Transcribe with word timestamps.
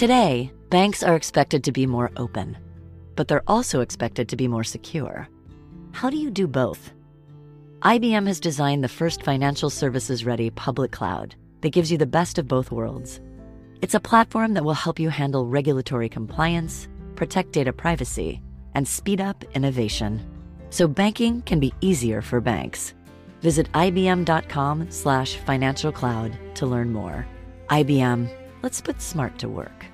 Today, 0.00 0.50
banks 0.70 1.02
are 1.02 1.14
expected 1.14 1.62
to 1.64 1.72
be 1.72 1.84
more 1.84 2.10
open, 2.16 2.56
but 3.16 3.28
they're 3.28 3.44
also 3.46 3.82
expected 3.82 4.30
to 4.30 4.34
be 4.34 4.48
more 4.48 4.64
secure. 4.64 5.28
How 5.92 6.08
do 6.08 6.16
you 6.16 6.30
do 6.30 6.46
both? 6.46 6.94
IBM 7.82 8.26
has 8.26 8.40
designed 8.40 8.82
the 8.82 8.88
first 8.88 9.22
financial 9.22 9.68
services 9.68 10.24
ready 10.24 10.48
public 10.48 10.90
cloud 10.90 11.34
that 11.60 11.74
gives 11.74 11.92
you 11.92 11.98
the 11.98 12.06
best 12.06 12.38
of 12.38 12.48
both 12.48 12.72
worlds. 12.72 13.20
It's 13.82 13.94
a 13.94 14.00
platform 14.00 14.54
that 14.54 14.64
will 14.64 14.72
help 14.72 14.98
you 14.98 15.10
handle 15.10 15.44
regulatory 15.44 16.08
compliance, 16.08 16.88
protect 17.14 17.52
data 17.52 17.70
privacy, 17.70 18.40
and 18.74 18.88
speed 18.88 19.20
up 19.20 19.44
innovation. 19.54 20.26
So 20.70 20.88
banking 20.88 21.42
can 21.42 21.60
be 21.60 21.74
easier 21.82 22.22
for 22.22 22.40
banks. 22.40 22.94
Visit 23.42 23.70
ibm.com 23.72 24.90
slash 24.90 25.36
financial 25.36 25.92
cloud 25.92 26.38
to 26.54 26.64
learn 26.64 26.90
more. 26.90 27.26
IBM, 27.68 28.30
let's 28.62 28.80
put 28.80 29.02
smart 29.02 29.38
to 29.40 29.50
work. 29.50 29.89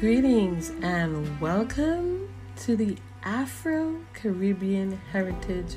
Greetings 0.00 0.72
and 0.82 1.40
welcome 1.40 2.28
to 2.56 2.76
the 2.76 2.98
Afro 3.24 3.98
Caribbean 4.12 5.00
Heritage 5.10 5.76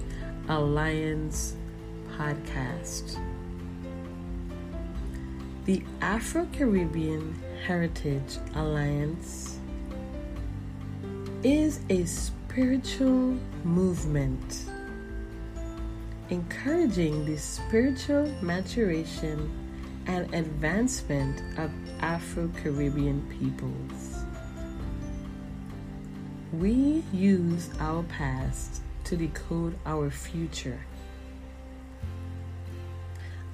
Alliance 0.50 1.56
podcast. 2.18 3.18
The 5.64 5.82
Afro 6.02 6.46
Caribbean 6.52 7.34
Heritage 7.66 8.40
Alliance 8.56 9.58
is 11.42 11.80
a 11.90 12.04
spiritual 12.04 13.38
movement 13.64 14.66
encouraging 16.30 17.26
the 17.26 17.38
spiritual 17.38 18.28
maturation 18.42 19.50
and 20.08 20.34
advancement 20.34 21.42
of 21.58 21.72
Afro 22.02 22.50
Caribbean 22.64 23.22
peoples. 23.40 23.99
We 26.52 27.04
use 27.14 27.70
our 27.80 28.02
past 28.02 28.82
to 29.04 29.16
decode 29.16 29.78
our 29.86 30.10
future. 30.10 30.80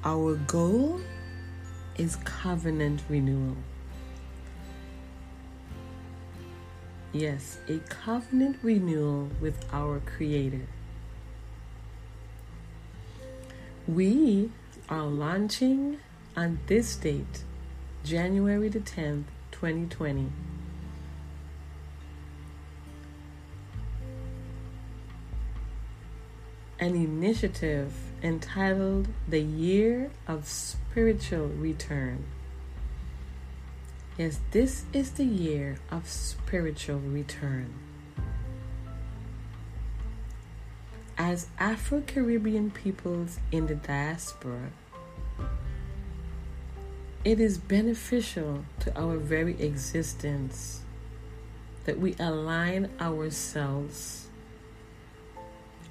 Our 0.05 0.35
goal 0.35 1.01
is 1.97 2.15
covenant 2.23 3.03
renewal. 3.09 3.57
Yes, 7.11 7.57
a 7.67 7.79
covenant 7.79 8.59
renewal 8.61 9.29
with 9.41 9.65
our 9.73 9.99
Creator. 9.99 10.67
We 13.89 14.51
are 14.87 15.05
launching 15.05 15.97
on 16.37 16.59
this 16.67 16.95
date, 16.95 17.43
January 18.05 18.69
the 18.69 18.79
10th, 18.79 19.25
2020. 19.51 20.31
An 26.77 26.93
initiative 26.93 27.93
entitled 28.21 29.07
The 29.29 29.39
Year 29.39 30.11
of 30.27 30.45
Spiritual 30.45 31.47
Return. 31.47 32.25
Yes, 34.17 34.41
this 34.51 34.83
is 34.91 35.11
the 35.11 35.23
year 35.23 35.77
of 35.89 36.09
spiritual 36.09 36.99
return. 36.99 37.73
As 41.17 41.47
Afro 41.57 42.01
Caribbean 42.01 42.71
peoples 42.71 43.39
in 43.53 43.67
the 43.67 43.75
diaspora, 43.75 44.71
it 47.23 47.39
is 47.39 47.57
beneficial 47.57 48.65
to 48.81 48.99
our 48.99 49.15
very 49.15 49.59
existence 49.61 50.81
that 51.85 51.99
we 51.99 52.15
align 52.19 52.89
ourselves 52.99 54.24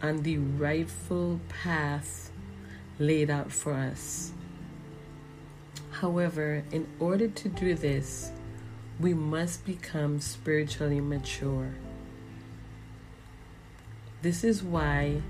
on 0.02 0.22
the 0.22 0.38
rightful 0.38 1.40
path 1.62 2.30
laid 2.98 3.30
out 3.30 3.50
for 3.50 3.72
us. 3.72 4.32
However, 5.90 6.64
in 6.72 6.86
order 6.98 7.28
to 7.28 7.48
do 7.48 7.74
this, 7.74 8.30
we 9.00 9.14
must 9.14 9.64
become 9.64 10.20
spiritually 10.20 11.00
mature. 11.00 11.74
This 14.22 14.44
is 14.44 14.62
why 14.62 15.22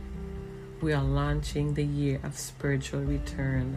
we 0.81 0.93
are 0.93 1.03
launching 1.03 1.75
the 1.75 1.85
year 1.85 2.21
of 2.23 2.39
spiritual 2.39 3.01
return. 3.01 3.77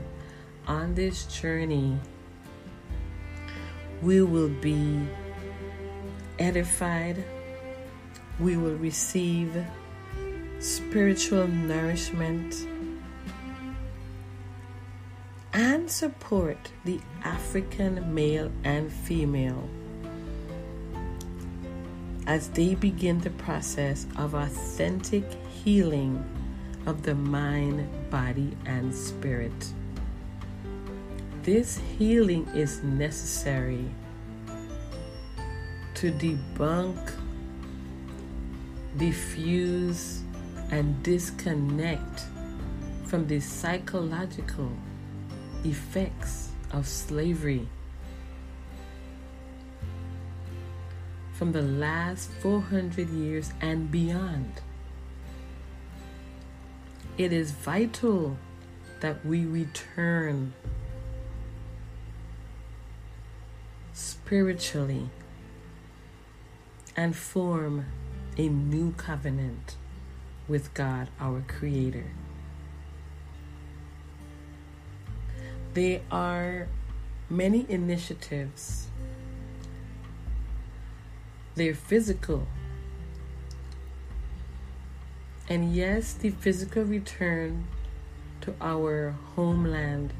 On 0.67 0.93
this 0.95 1.25
journey, 1.25 1.97
we 4.01 4.21
will 4.21 4.49
be 4.49 4.99
edified, 6.37 7.23
we 8.39 8.57
will 8.57 8.75
receive 8.75 9.55
spiritual 10.59 11.47
nourishment, 11.47 12.67
and 15.53 15.89
support 15.89 16.71
the 16.85 16.99
African 17.23 18.13
male 18.13 18.51
and 18.63 18.91
female 18.91 19.69
as 22.27 22.49
they 22.49 22.75
begin 22.75 23.19
the 23.21 23.29
process 23.31 24.05
of 24.17 24.35
authentic 24.35 25.23
healing 25.63 26.23
of 26.85 27.03
the 27.03 27.15
mind, 27.15 27.87
body, 28.09 28.55
and 28.65 28.93
spirit. 28.93 29.73
This 31.43 31.79
healing 31.97 32.45
is 32.53 32.83
necessary 32.83 33.85
to 35.95 36.11
debunk, 36.11 37.11
diffuse, 38.97 40.21
and 40.71 41.01
disconnect 41.03 42.25
from 43.05 43.27
the 43.27 43.39
psychological 43.39 44.71
effects 45.63 46.49
of 46.71 46.87
slavery 46.87 47.67
from 51.33 51.51
the 51.51 51.61
last 51.61 52.31
400 52.41 53.09
years 53.09 53.51
and 53.61 53.91
beyond. 53.91 54.61
It 57.17 57.31
is 57.31 57.51
vital 57.51 58.37
that 59.01 59.23
we 59.23 59.45
return 59.45 60.53
spiritually 63.93 65.09
and 66.95 67.15
form 67.15 67.85
a 68.37 68.49
new 68.49 68.93
covenant 68.93 69.75
with 70.47 70.73
God, 70.73 71.09
our 71.19 71.43
Creator. 71.47 72.05
There 75.73 76.01
are 76.11 76.67
many 77.29 77.65
initiatives 77.69 78.87
they're 81.57 81.73
physical. 81.73 82.47
And 85.49 85.73
yes, 85.73 86.13
the 86.13 86.29
physical 86.29 86.83
return 86.83 87.65
to 88.41 88.53
our 88.61 89.15
homeland 89.35 90.13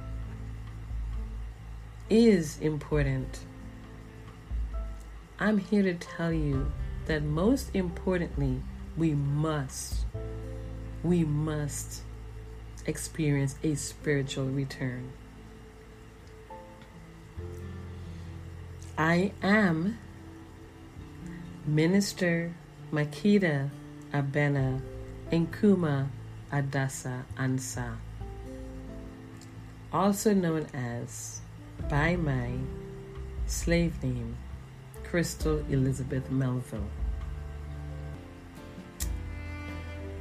is 2.10 2.58
important. 2.60 3.42
I'm 5.40 5.60
here 5.60 5.84
to 5.84 5.94
tell 5.94 6.34
you 6.34 6.72
that 7.06 7.22
most 7.22 7.70
importantly, 7.76 8.64
we 8.98 9.14
must, 9.14 10.06
we 11.04 11.24
must 11.24 12.02
experience 12.88 13.56
a 13.64 13.76
spiritual 13.76 14.46
return. 14.46 15.12
I 18.98 19.32
am 19.44 20.00
Minister 21.68 22.54
Makita 22.92 23.70
Abena 24.12 24.82
Nkuma 25.32 26.08
Adasa 26.52 27.24
Ansa, 27.38 27.98
also 29.94 30.34
known 30.34 30.66
as 30.74 31.42
by 31.90 32.16
my 32.16 32.54
slave 33.46 34.02
name, 34.02 34.36
Crystal 35.04 35.64
Elizabeth 35.70 36.32
Melville. 36.32 36.90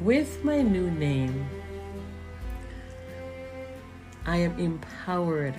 With 0.01 0.45
my 0.45 0.63
new 0.63 0.91
name, 0.91 1.49
I 4.27 4.37
am 4.37 4.59
empowered 4.59 5.55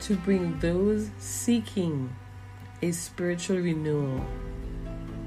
to 0.00 0.16
bring 0.16 0.58
those 0.58 1.10
seeking 1.18 2.14
a 2.82 2.90
spiritual 2.92 3.58
renewal 3.58 4.24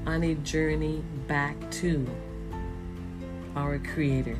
on 0.05 0.23
a 0.23 0.35
journey 0.35 1.03
back 1.27 1.55
to 1.71 2.07
our 3.55 3.79
Creator. 3.79 4.37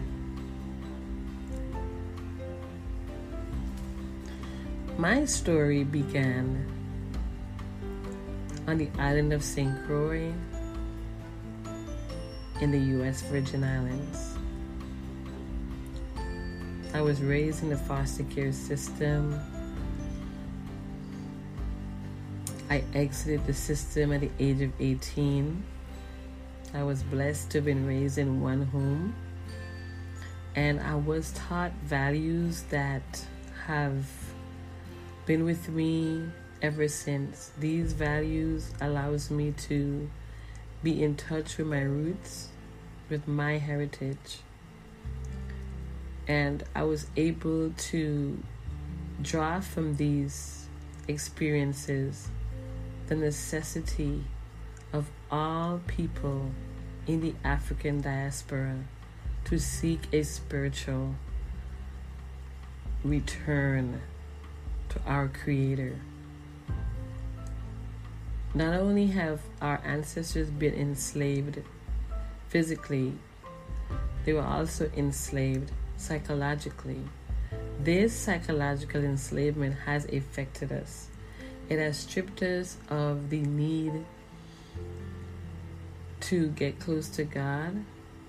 my 4.97 5.25
story 5.25 5.83
began 5.83 6.65
on 8.67 8.77
the 8.77 8.89
island 8.99 9.33
of 9.33 9.43
St. 9.43 9.73
Croix 9.85 10.31
in 12.63 12.71
the 12.71 12.79
U.S. 12.79 13.21
Virgin 13.23 13.61
Islands. 13.61 14.37
I 16.93 17.01
was 17.01 17.21
raised 17.21 17.61
in 17.61 17.69
the 17.69 17.77
foster 17.77 18.23
care 18.23 18.53
system. 18.53 19.37
I 22.69 22.81
exited 22.93 23.45
the 23.45 23.53
system 23.53 24.13
at 24.13 24.21
the 24.21 24.31
age 24.39 24.61
of 24.61 24.71
18. 24.79 25.61
I 26.73 26.83
was 26.83 27.03
blessed 27.03 27.51
to 27.51 27.57
have 27.57 27.65
been 27.65 27.85
raised 27.85 28.17
in 28.17 28.39
one 28.39 28.65
home. 28.67 29.13
And 30.55 30.79
I 30.79 30.95
was 30.95 31.33
taught 31.33 31.73
values 31.83 32.63
that 32.69 33.25
have 33.67 34.07
been 35.25 35.43
with 35.43 35.67
me 35.67 36.29
ever 36.61 36.87
since. 36.87 37.51
These 37.59 37.91
values 37.91 38.71
allows 38.79 39.29
me 39.29 39.51
to 39.67 40.09
be 40.81 41.03
in 41.03 41.15
touch 41.15 41.57
with 41.57 41.67
my 41.67 41.81
roots, 41.81 42.49
with 43.09 43.27
my 43.27 43.57
heritage. 43.57 44.39
And 46.27 46.63
I 46.73 46.83
was 46.83 47.07
able 47.17 47.71
to 47.71 48.41
draw 49.21 49.59
from 49.59 49.95
these 49.95 50.67
experiences 51.07 52.29
the 53.07 53.15
necessity 53.15 54.23
of 54.91 55.09
all 55.29 55.81
people 55.87 56.51
in 57.07 57.19
the 57.21 57.35
African 57.43 58.01
diaspora 58.01 58.77
to 59.45 59.59
seek 59.59 60.01
a 60.13 60.23
spiritual 60.23 61.15
return 63.03 64.01
to 64.89 65.01
our 65.05 65.27
Creator. 65.27 65.99
Not 68.53 68.75
only 68.75 69.07
have 69.07 69.41
our 69.61 69.81
ancestors 69.83 70.49
been 70.49 70.75
enslaved 70.75 71.61
physically, 72.53 73.11
they 74.25 74.31
were 74.31 74.43
also 74.43 74.87
enslaved 74.95 75.71
psychologically. 75.97 77.01
This 77.79 78.13
psychological 78.13 79.03
enslavement 79.03 79.75
has 79.87 80.05
affected 80.05 80.71
us. 80.71 81.07
It 81.67 81.79
has 81.79 81.97
stripped 81.97 82.43
us 82.43 82.77
of 82.91 83.31
the 83.31 83.41
need 83.41 84.05
to 86.21 86.49
get 86.49 86.79
close 86.79 87.09
to 87.09 87.23
God, 87.23 87.83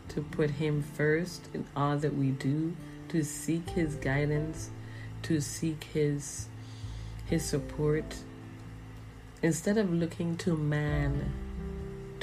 to 0.08 0.22
put 0.22 0.52
Him 0.52 0.82
first 0.82 1.50
in 1.52 1.66
all 1.76 1.98
that 1.98 2.16
we 2.16 2.30
do, 2.30 2.74
to 3.10 3.22
seek 3.22 3.68
His 3.68 3.94
guidance, 3.96 4.70
to 5.24 5.38
seek 5.42 5.84
His 5.92 6.48
His 7.26 7.44
support. 7.44 8.16
Instead 9.42 9.76
of 9.76 9.92
looking 9.92 10.38
to 10.38 10.56
man, 10.56 11.30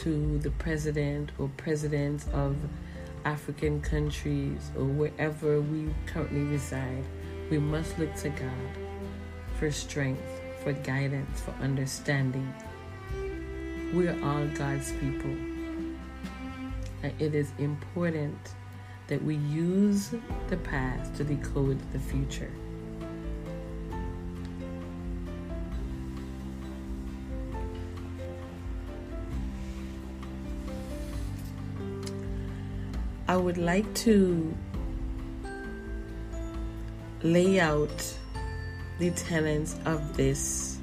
to 0.01 0.39
the 0.39 0.51
president 0.51 1.31
or 1.38 1.50
presidents 1.57 2.27
of 2.33 2.56
African 3.25 3.81
countries 3.81 4.71
or 4.75 4.86
wherever 4.86 5.62
we 5.62 5.94
currently 6.06 6.42
reside, 6.42 7.03
we 7.50 7.59
must 7.59 7.98
look 8.00 8.13
to 8.15 8.30
God 8.30 8.77
for 9.59 9.71
strength, 9.71 10.42
for 10.63 10.74
guidance, 10.74 11.42
for 11.42 11.51
understanding. 11.62 12.51
We 13.94 14.07
are 14.07 14.24
all 14.24 14.48
God's 14.48 14.92
people 14.94 15.36
And 17.03 17.13
it 17.19 17.36
is 17.36 17.51
important 17.57 18.38
that 19.07 19.24
we 19.24 19.36
use 19.36 20.13
the 20.48 20.57
past 20.57 21.15
to 21.15 21.24
decode 21.24 21.80
the 21.92 22.00
future. 22.00 22.51
I 33.31 33.38
would 33.38 33.57
like 33.57 33.88
to 34.04 34.54
lay 37.24 37.62
out 37.62 38.18
the 39.00 39.12
tenets 39.12 39.78
of 39.86 40.18
this 40.18 40.78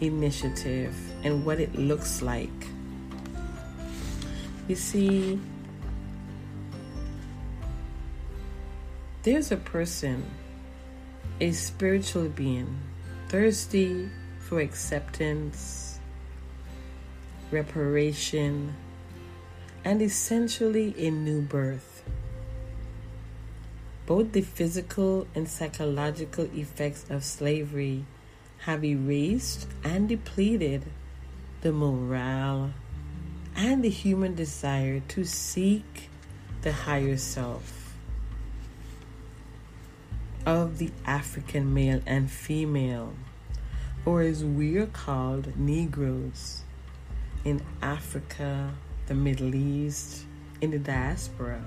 initiative 0.00 0.96
and 1.22 1.44
what 1.44 1.60
it 1.60 1.74
looks 1.74 2.22
like. 2.22 2.48
You 4.68 4.74
see, 4.74 5.38
there's 9.22 9.52
a 9.52 9.58
person, 9.58 10.24
a 11.42 11.52
spiritual 11.52 12.30
being, 12.30 12.74
thirsty 13.28 14.08
for 14.38 14.60
acceptance, 14.60 16.00
reparation, 17.50 18.74
and 19.86 20.02
essentially 20.02 20.92
a 20.98 21.08
new 21.12 21.40
birth. 21.40 22.02
Both 24.04 24.32
the 24.32 24.40
physical 24.40 25.28
and 25.32 25.48
psychological 25.48 26.46
effects 26.52 27.06
of 27.08 27.22
slavery 27.22 28.04
have 28.62 28.84
erased 28.84 29.68
and 29.84 30.08
depleted 30.08 30.82
the 31.60 31.70
morale 31.70 32.72
and 33.54 33.84
the 33.84 33.88
human 33.88 34.34
desire 34.34 34.98
to 35.06 35.24
seek 35.24 36.10
the 36.62 36.72
higher 36.72 37.16
self 37.16 37.94
of 40.44 40.78
the 40.78 40.90
African 41.04 41.72
male 41.72 42.02
and 42.06 42.28
female, 42.28 43.14
or 44.04 44.22
as 44.22 44.44
we 44.44 44.78
are 44.78 44.86
called, 44.86 45.56
Negroes, 45.56 46.62
in 47.44 47.62
Africa, 47.80 48.74
the 49.06 49.14
Middle 49.14 49.54
East, 49.54 50.24
in 50.60 50.70
the 50.70 50.78
diaspora, 50.78 51.62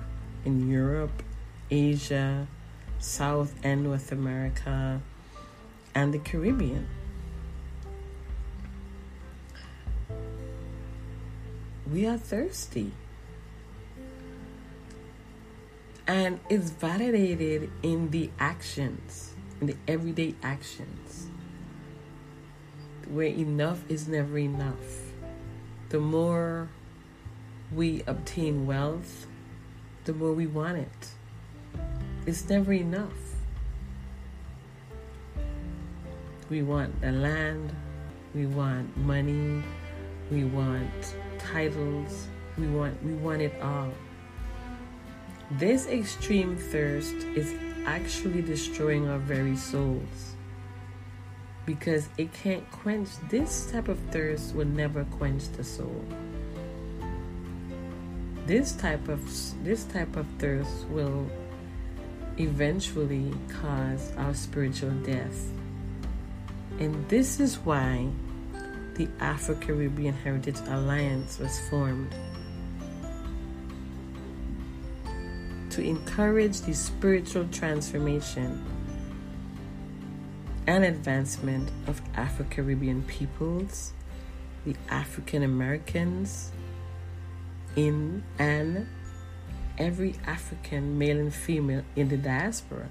in 0.46 0.70
Europe, 0.70 1.24
Asia, 1.72 2.48
South 3.00 3.54
and 3.64 3.84
North 3.84 4.12
America, 4.12 5.02
and 5.96 6.14
the 6.14 6.20
Caribbean. 6.20 6.88
we 11.92 12.06
are 12.06 12.18
thirsty. 12.18 12.92
And 16.08 16.40
it's 16.50 16.72
validated 16.72 17.70
in 17.84 18.10
the 18.10 18.30
actions, 18.40 19.34
in 19.62 19.68
the 19.68 19.76
everyday 19.88 20.36
actions, 20.42 21.28
where 23.08 23.28
enough 23.28 23.84
is 23.90 24.08
never 24.08 24.38
enough. 24.38 25.12
The 25.90 26.00
more 26.00 26.70
we 27.74 28.04
obtain 28.08 28.66
wealth, 28.66 29.28
the 30.06 30.14
more 30.14 30.34
we 30.34 30.48
want 30.48 30.78
it. 30.78 31.10
It's 32.26 32.48
never 32.50 32.74
enough. 32.74 33.14
We 36.50 36.64
want 36.64 37.00
the 37.02 37.12
land, 37.12 37.76
we 38.34 38.48
want 38.48 38.98
money, 38.98 39.64
we 40.32 40.44
want 40.44 41.16
titles. 41.40 42.28
We 42.58 42.68
want 42.68 43.02
we 43.04 43.14
want 43.14 43.42
it 43.42 43.54
all. 43.62 43.92
This 45.52 45.88
extreme 45.88 46.56
thirst 46.58 47.16
is 47.36 47.56
actually 47.86 48.42
destroying 48.42 49.08
our 49.08 49.18
very 49.18 49.56
souls. 49.56 50.36
Because 51.66 52.10
it 52.18 52.34
can't 52.34 52.70
quench 52.72 53.10
this 53.30 53.72
type 53.72 53.88
of 53.88 54.00
thirst 54.12 54.56
will 54.56 54.66
never 54.66 55.06
quench 55.06 55.48
the 55.50 55.64
soul. 55.64 56.04
This 58.50 58.72
type 58.72 59.08
of 59.10 59.22
this 59.64 59.84
type 59.84 60.16
of 60.16 60.26
thirst 60.40 60.88
will 60.88 61.30
eventually 62.40 63.32
cause 63.48 64.12
our 64.18 64.34
spiritual 64.34 64.90
death. 65.06 65.52
And 66.80 67.08
this 67.10 67.40
is 67.40 67.60
why 67.60 68.10
the 68.96 69.08
Afro 69.20 69.54
Caribbean 69.54 70.16
Heritage 70.16 70.58
Alliance 70.66 71.38
was 71.38 71.60
formed 71.70 72.16
to 75.70 75.84
encourage 75.84 76.62
the 76.62 76.74
spiritual 76.74 77.48
transformation 77.52 78.66
and 80.66 80.86
advancement 80.86 81.70
of 81.86 82.02
Afro 82.16 82.48
Caribbean 82.50 83.04
peoples, 83.04 83.94
the 84.66 84.76
African 84.90 85.44
Americans, 85.44 86.52
in 87.76 88.24
and 88.38 88.88
every 89.78 90.16
African 90.28 90.98
male 90.98 91.20
and 91.20 91.34
female 91.34 91.84
in 91.96 92.10
the 92.10 92.18
diaspora. 92.18 92.90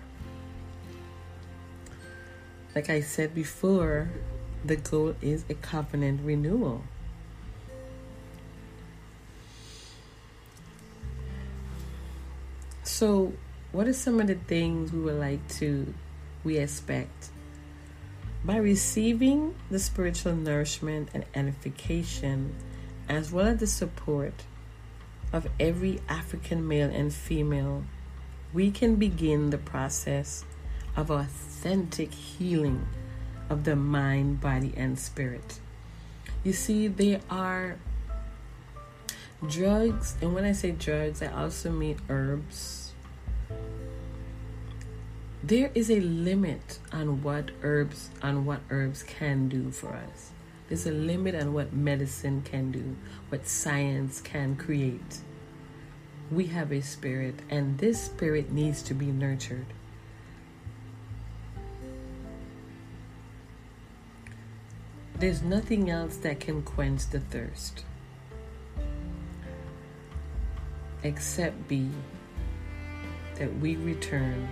Like 2.75 2.90
I 2.90 3.00
said 3.00 3.35
before, 3.35 4.11
the 4.64 4.76
goal 4.76 5.14
is 5.20 5.44
a 5.49 5.54
covenant 5.54 6.20
renewal. 6.25 6.82
So, 12.82 13.32
what 13.70 13.87
are 13.87 13.92
some 13.92 14.18
of 14.20 14.26
the 14.26 14.35
things 14.35 14.92
we 14.92 15.00
would 15.00 15.20
like 15.20 15.47
to, 15.58 15.94
we 16.42 16.56
expect 16.56 17.30
By 18.44 18.56
receiving 18.56 19.54
the 19.70 19.78
spiritual 19.78 20.35
nourishment 20.35 21.11
and 21.12 21.25
edification, 21.35 22.54
as 23.08 23.30
well 23.30 23.47
as 23.47 23.61
the 23.61 23.66
support 23.66 24.32
of 25.32 25.47
every 25.58 26.00
African 26.08 26.66
male 26.66 26.90
and 26.90 27.12
female, 27.12 27.85
we 28.52 28.70
can 28.70 28.97
begin 28.97 29.50
the 29.50 29.58
process 29.58 30.44
of 30.97 31.11
authentic 31.11 32.12
healing 32.12 32.87
of 33.50 33.64
the 33.64 33.76
mind, 33.76 34.40
body, 34.40 34.73
and 34.76 34.99
spirit. 34.99 35.61
You 36.44 36.52
see, 36.52 36.88
there 36.88 37.20
are 37.30 37.76
drugs, 39.47 40.16
and 40.20 40.35
when 40.35 40.44
I 40.44 40.52
say 40.52 40.73
drugs, 40.73 41.23
I 41.23 41.28
also 41.28 41.70
mean 41.70 41.99
herbs. 42.08 42.92
There 45.42 45.70
is 45.75 45.90
a 45.90 46.00
limit 46.00 46.78
on 46.92 47.23
what 47.23 47.50
herbs 47.62 48.11
on 48.23 48.44
what 48.44 48.61
herbs 48.70 49.02
can 49.02 49.49
do 49.49 49.70
for 49.70 49.94
us. 49.94 50.32
There's 50.68 50.87
a 50.87 50.92
limit 50.92 51.34
on 51.34 51.54
what 51.54 51.72
medicine 51.72 52.42
can 52.42 52.70
do, 52.70 52.96
what 53.30 53.46
science 53.46 54.20
can 54.20 54.54
create. 54.54 55.18
We 56.30 56.48
have 56.48 56.72
a 56.72 56.82
spirit, 56.82 57.37
and 57.48 57.78
this 57.78 58.02
spirit 58.04 58.52
needs 58.52 58.82
to 58.82 58.94
be 58.94 59.06
nurtured. 59.06 59.66
There's 65.18 65.42
nothing 65.42 65.90
else 65.90 66.16
that 66.18 66.38
can 66.38 66.62
quench 66.62 67.08
the 67.08 67.20
thirst 67.20 67.84
except 71.02 71.68
be 71.68 71.88
that 73.37 73.58
we 73.58 73.76
return 73.76 74.48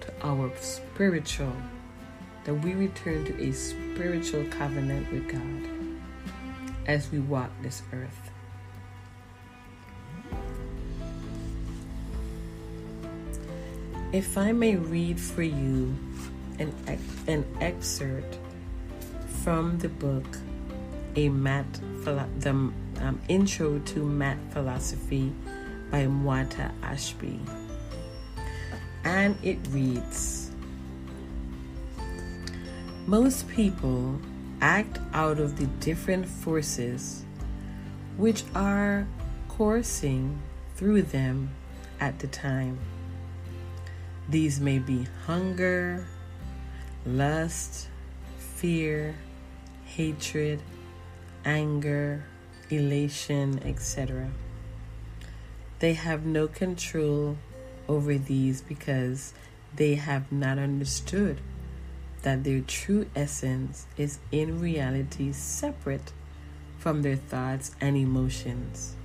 to 0.00 0.12
our 0.22 0.52
spiritual, 0.56 1.54
that 2.44 2.54
we 2.54 2.74
return 2.74 3.24
to 3.24 3.42
a 3.42 3.52
spiritual 3.52 3.79
covenant 4.50 5.12
with 5.12 5.28
God 5.28 5.68
as 6.86 7.10
we 7.10 7.18
walk 7.20 7.50
this 7.62 7.82
earth. 7.92 8.30
If 14.12 14.36
I 14.36 14.52
may 14.52 14.76
read 14.76 15.20
for 15.20 15.42
you 15.42 15.94
an, 16.58 16.74
an 17.26 17.44
excerpt 17.60 18.38
from 19.44 19.78
the 19.78 19.88
book 19.88 20.26
a 21.16 21.28
math 21.28 21.80
the 22.40 22.50
um, 22.50 23.20
intro 23.28 23.78
to 23.78 24.04
Maat 24.04 24.38
philosophy 24.50 25.32
by 25.90 26.06
Muata 26.06 26.72
Ashby 26.82 27.40
and 29.04 29.36
it 29.42 29.58
reads 29.70 30.39
most 33.10 33.48
people 33.48 34.20
act 34.60 35.00
out 35.12 35.40
of 35.40 35.56
the 35.58 35.66
different 35.84 36.24
forces 36.24 37.24
which 38.16 38.44
are 38.54 39.04
coursing 39.48 40.40
through 40.76 41.02
them 41.02 41.50
at 41.98 42.16
the 42.20 42.28
time 42.28 42.78
these 44.28 44.60
may 44.60 44.78
be 44.78 45.08
hunger 45.26 46.06
lust 47.04 47.88
fear 48.38 49.14
hatred, 49.90 50.62
anger, 51.44 52.22
elation, 52.70 53.60
etc. 53.64 54.30
They 55.80 55.94
have 55.94 56.24
no 56.24 56.46
control 56.46 57.36
over 57.88 58.16
these 58.16 58.62
because 58.62 59.34
they 59.74 59.96
have 59.96 60.30
not 60.30 60.58
understood 60.58 61.40
that 62.20 62.44
their 62.44 62.60
true 62.60 63.06
essence 63.14 63.86
is 63.96 64.18
in 64.30 64.60
reality 64.60 65.32
separate 65.32 66.12
from 66.78 67.02
their 67.02 67.16
thoughts 67.16 67.74
and 67.80 67.96
emotions. 67.96 68.96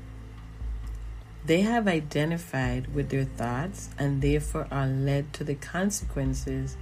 They 1.46 1.62
have 1.62 1.88
identified 1.88 2.94
with 2.94 3.10
their 3.10 3.26
thoughts 3.26 3.90
and 4.00 4.22
therefore 4.22 4.68
are 4.72 4.88
led 4.88 5.32
to 5.34 5.44
the 5.44 5.56
consequences 5.56 6.76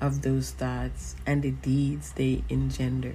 of 0.00 0.22
those 0.22 0.52
thoughts 0.52 1.16
and 1.26 1.42
the 1.42 1.50
deeds 1.50 2.12
they 2.12 2.42
engender. 2.48 3.14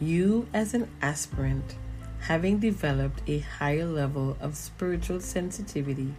You, 0.00 0.48
as 0.52 0.74
an 0.74 0.90
aspirant, 1.00 1.76
having 2.20 2.58
developed 2.58 3.22
a 3.26 3.38
higher 3.38 3.86
level 3.86 4.36
of 4.40 4.56
spiritual 4.56 5.20
sensitivity, 5.20 6.14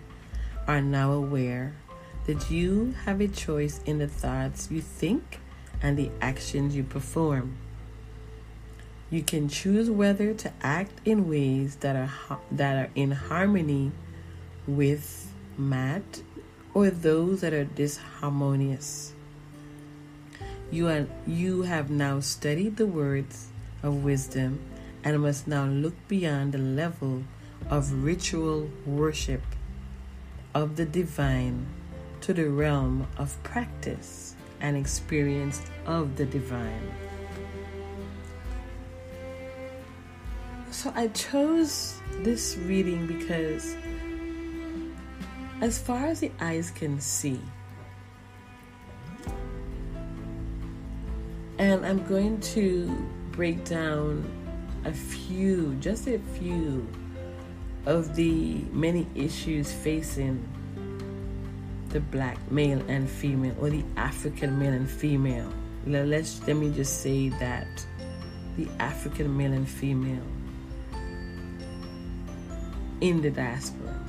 are 0.67 0.81
now 0.81 1.11
aware 1.11 1.75
that 2.25 2.49
you 2.49 2.95
have 3.05 3.19
a 3.19 3.27
choice 3.27 3.81
in 3.85 3.99
the 3.99 4.07
thoughts 4.07 4.69
you 4.71 4.81
think 4.81 5.39
and 5.81 5.97
the 5.97 6.09
actions 6.21 6.75
you 6.75 6.83
perform. 6.83 7.57
You 9.09 9.21
can 9.21 9.49
choose 9.49 9.89
whether 9.89 10.33
to 10.33 10.51
act 10.61 10.99
in 11.05 11.29
ways 11.29 11.75
that 11.77 11.95
are 11.95 12.39
that 12.51 12.77
are 12.77 12.91
in 12.95 13.11
harmony 13.11 13.91
with 14.65 15.31
Maat 15.57 16.23
or 16.73 16.89
those 16.89 17.41
that 17.41 17.53
are 17.53 17.65
disharmonious. 17.65 19.11
You 20.71 20.87
are 20.87 21.07
you 21.27 21.63
have 21.63 21.91
now 21.91 22.21
studied 22.21 22.77
the 22.77 22.87
words 22.87 23.49
of 23.83 24.03
wisdom 24.03 24.59
and 25.03 25.21
must 25.21 25.47
now 25.47 25.65
look 25.65 25.93
beyond 26.07 26.53
the 26.53 26.57
level 26.57 27.23
of 27.69 28.03
ritual 28.03 28.69
worship 28.85 29.41
of 30.55 30.75
the 30.75 30.85
divine 30.85 31.67
to 32.23 32.33
the 32.33 32.49
realm 32.49 33.05
of 33.17 33.35
practice 33.43 34.37
and 34.61 34.77
experience 34.77 35.61
of 35.85 36.15
the 36.15 36.25
divine. 36.25 36.89
So 40.71 40.93
I 40.95 41.09
chose 41.09 41.99
this 42.19 42.57
reading 42.59 43.07
because, 43.07 43.75
as 45.59 45.77
far 45.77 46.05
as 46.05 46.21
the 46.21 46.31
eyes 46.39 46.71
can 46.71 46.97
see, 47.01 47.41
and 51.57 51.85
I'm 51.85 52.07
going 52.07 52.39
to 52.55 52.87
break 53.31 53.65
down 53.65 54.23
a 54.85 54.93
few, 54.93 55.75
just 55.81 56.07
a 56.07 56.19
few, 56.39 56.87
of 57.85 58.15
the 58.15 58.63
many 58.71 59.05
issues 59.13 59.73
facing 59.73 60.52
the 61.93 61.99
black 61.99 62.37
male 62.51 62.81
and 62.89 63.07
female, 63.07 63.55
or 63.61 63.69
the 63.69 63.83
African 63.95 64.57
male 64.57 64.73
and 64.73 64.89
female. 64.89 65.47
Let's 65.85 66.45
let 66.47 66.55
me 66.55 66.71
just 66.71 67.01
say 67.01 67.29
that 67.29 67.67
the 68.57 68.67
African 68.79 69.37
male 69.37 69.53
and 69.53 69.67
female 69.67 70.23
in 72.99 73.21
the 73.21 73.29
diaspora. 73.29 73.99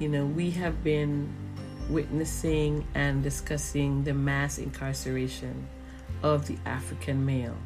You 0.00 0.08
know, 0.08 0.26
we 0.26 0.50
have 0.50 0.82
been 0.82 1.32
witnessing 1.88 2.84
and 2.94 3.22
discussing 3.22 4.02
the 4.02 4.12
mass 4.12 4.58
incarceration 4.58 5.68
of 6.24 6.48
the 6.48 6.58
African 6.66 7.24
male, 7.24 7.56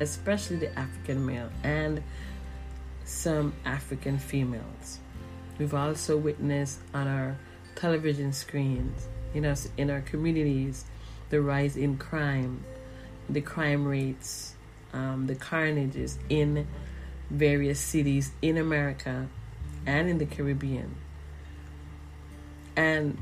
especially 0.00 0.56
the 0.56 0.76
African 0.76 1.24
male 1.24 1.48
and 1.62 2.02
some 3.04 3.52
African 3.64 4.18
females. 4.18 4.98
We've 5.58 5.74
also 5.74 6.16
witnessed 6.16 6.80
on 6.92 7.06
our 7.06 7.36
television 7.80 8.32
screens, 8.32 9.08
you 9.32 9.40
know, 9.40 9.54
in 9.78 9.90
our 9.90 10.02
communities, 10.02 10.84
the 11.30 11.40
rise 11.40 11.76
in 11.76 11.96
crime, 11.96 12.62
the 13.28 13.40
crime 13.40 13.86
rates, 13.86 14.54
um, 14.92 15.26
the 15.26 15.34
carnages 15.34 16.18
in 16.28 16.66
various 17.30 17.80
cities 17.80 18.32
in 18.42 18.58
America 18.58 19.28
and 19.86 20.08
in 20.08 20.18
the 20.18 20.26
Caribbean. 20.26 20.94
And 22.76 23.16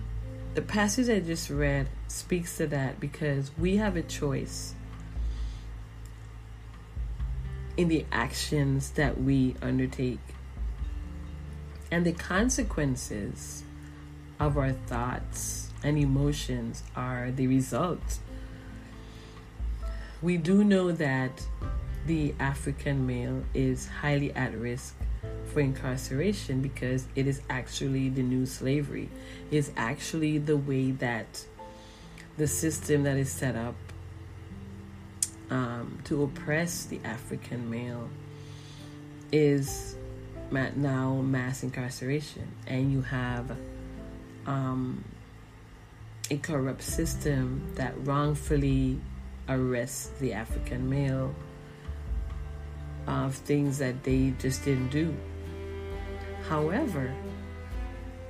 the 0.54 0.62
passage 0.62 1.08
I 1.08 1.20
just 1.20 1.50
read 1.50 1.88
speaks 2.08 2.56
to 2.56 2.66
that 2.66 2.98
because 2.98 3.52
we 3.56 3.76
have 3.76 3.96
a 3.96 4.02
choice 4.02 4.74
in 7.76 7.86
the 7.86 8.04
actions 8.10 8.90
that 8.90 9.20
we 9.20 9.54
undertake. 9.62 10.18
And 11.92 12.04
the 12.04 12.12
consequences 12.12 13.62
of 14.40 14.56
our 14.56 14.72
thoughts 14.72 15.70
and 15.82 15.98
emotions 15.98 16.82
are 16.96 17.30
the 17.30 17.46
result. 17.46 18.18
We 20.22 20.36
do 20.36 20.64
know 20.64 20.92
that 20.92 21.46
the 22.06 22.34
African 22.40 23.06
male 23.06 23.44
is 23.54 23.86
highly 23.88 24.32
at 24.32 24.56
risk 24.58 24.94
for 25.52 25.60
incarceration 25.60 26.60
because 26.60 27.06
it 27.14 27.26
is 27.26 27.42
actually 27.48 28.08
the 28.08 28.22
new 28.22 28.46
slavery. 28.46 29.08
It's 29.50 29.70
actually 29.76 30.38
the 30.38 30.56
way 30.56 30.92
that 30.92 31.44
the 32.36 32.46
system 32.46 33.02
that 33.04 33.16
is 33.16 33.30
set 33.30 33.56
up 33.56 33.74
um, 35.50 35.98
to 36.04 36.22
oppress 36.22 36.84
the 36.84 37.00
African 37.04 37.70
male 37.70 38.08
is 39.32 39.96
now 40.50 41.14
mass 41.16 41.62
incarceration, 41.62 42.48
and 42.66 42.92
you 42.92 43.02
have 43.02 43.56
um, 44.48 45.04
a 46.30 46.38
corrupt 46.38 46.82
system 46.82 47.70
that 47.74 47.94
wrongfully 48.06 48.98
arrests 49.48 50.10
the 50.20 50.32
African 50.32 50.88
male 50.90 51.34
of 53.06 53.34
things 53.34 53.78
that 53.78 54.02
they 54.02 54.34
just 54.38 54.64
didn't 54.64 54.88
do. 54.88 55.14
However, 56.48 57.14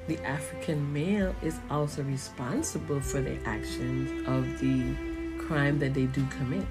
the 0.08 0.18
African 0.24 0.92
male 0.92 1.34
is 1.42 1.58
also 1.70 2.02
responsible 2.02 3.00
for 3.00 3.20
the 3.20 3.38
actions 3.46 4.26
of 4.26 4.58
the 4.58 4.94
crime 5.38 5.78
that 5.78 5.94
they 5.94 6.06
do 6.06 6.26
commit. 6.26 6.66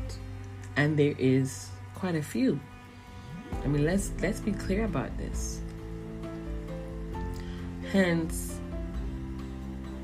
And 0.76 0.98
there 0.98 1.16
is 1.18 1.70
quite 1.96 2.16
a 2.16 2.22
few. 2.22 2.60
I 3.64 3.68
mean 3.68 3.86
let's 3.86 4.12
let's 4.22 4.40
be 4.40 4.52
clear 4.52 4.86
about 4.86 5.18
this. 5.18 5.62
Hence, 7.92 8.57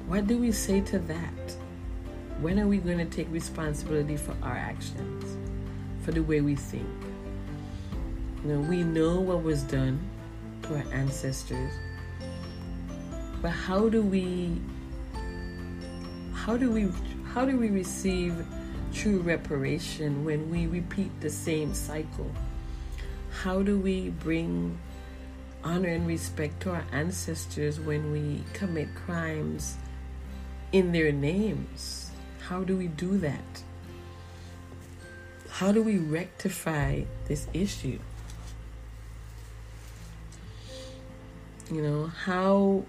what 0.08 0.28
do 0.28 0.38
we 0.38 0.52
say 0.52 0.82
to 0.82 1.00
that? 1.00 1.56
When 2.42 2.60
are 2.60 2.68
we 2.68 2.78
going 2.78 2.98
to 2.98 3.06
take 3.06 3.32
responsibility 3.32 4.18
for 4.18 4.36
our 4.44 4.56
actions, 4.56 5.38
for 6.04 6.12
the 6.12 6.22
way 6.22 6.42
we 6.42 6.56
think? 6.56 6.88
You 8.44 8.54
know, 8.54 8.60
we 8.60 8.84
know 8.84 9.20
what 9.22 9.44
was 9.44 9.64
done 9.64 10.00
to 10.64 10.76
our 10.76 10.94
ancestors, 10.94 11.72
but 13.42 13.52
how 13.52 13.88
do 13.88 14.02
we 14.02 14.62
how 16.34 16.58
do 16.58 16.70
we 16.70 16.90
how 17.34 17.46
do 17.46 17.58
we 17.58 17.70
receive 17.70 18.46
true 18.94 19.20
reparation 19.20 20.26
when 20.26 20.50
we 20.50 20.68
repeat 20.68 21.12
the 21.22 21.30
same 21.30 21.74
cycle? 21.74 22.30
How 23.42 23.64
do 23.64 23.80
we 23.80 24.10
bring 24.10 24.78
honor 25.64 25.90
and 25.90 26.06
respect 26.06 26.62
to 26.64 26.72
our 26.72 26.84
ancestors 26.92 27.80
when 27.80 28.12
we 28.12 28.44
commit 28.54 28.94
crimes 28.96 29.78
in 30.74 30.92
their 30.92 31.12
names? 31.12 32.12
How 32.50 32.64
do 32.64 32.76
we 32.76 32.88
do 32.88 33.18
that? 33.20 33.64
How 35.50 35.72
do 35.72 35.82
we 35.82 36.00
rectify 36.00 37.04
this 37.28 37.48
issue? 37.54 38.00
You 41.72 41.82
know, 41.82 42.08
how, 42.08 42.84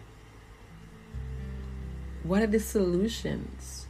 what 2.25 2.43
are 2.43 2.49
the 2.49 2.59
solutions? 2.59 3.87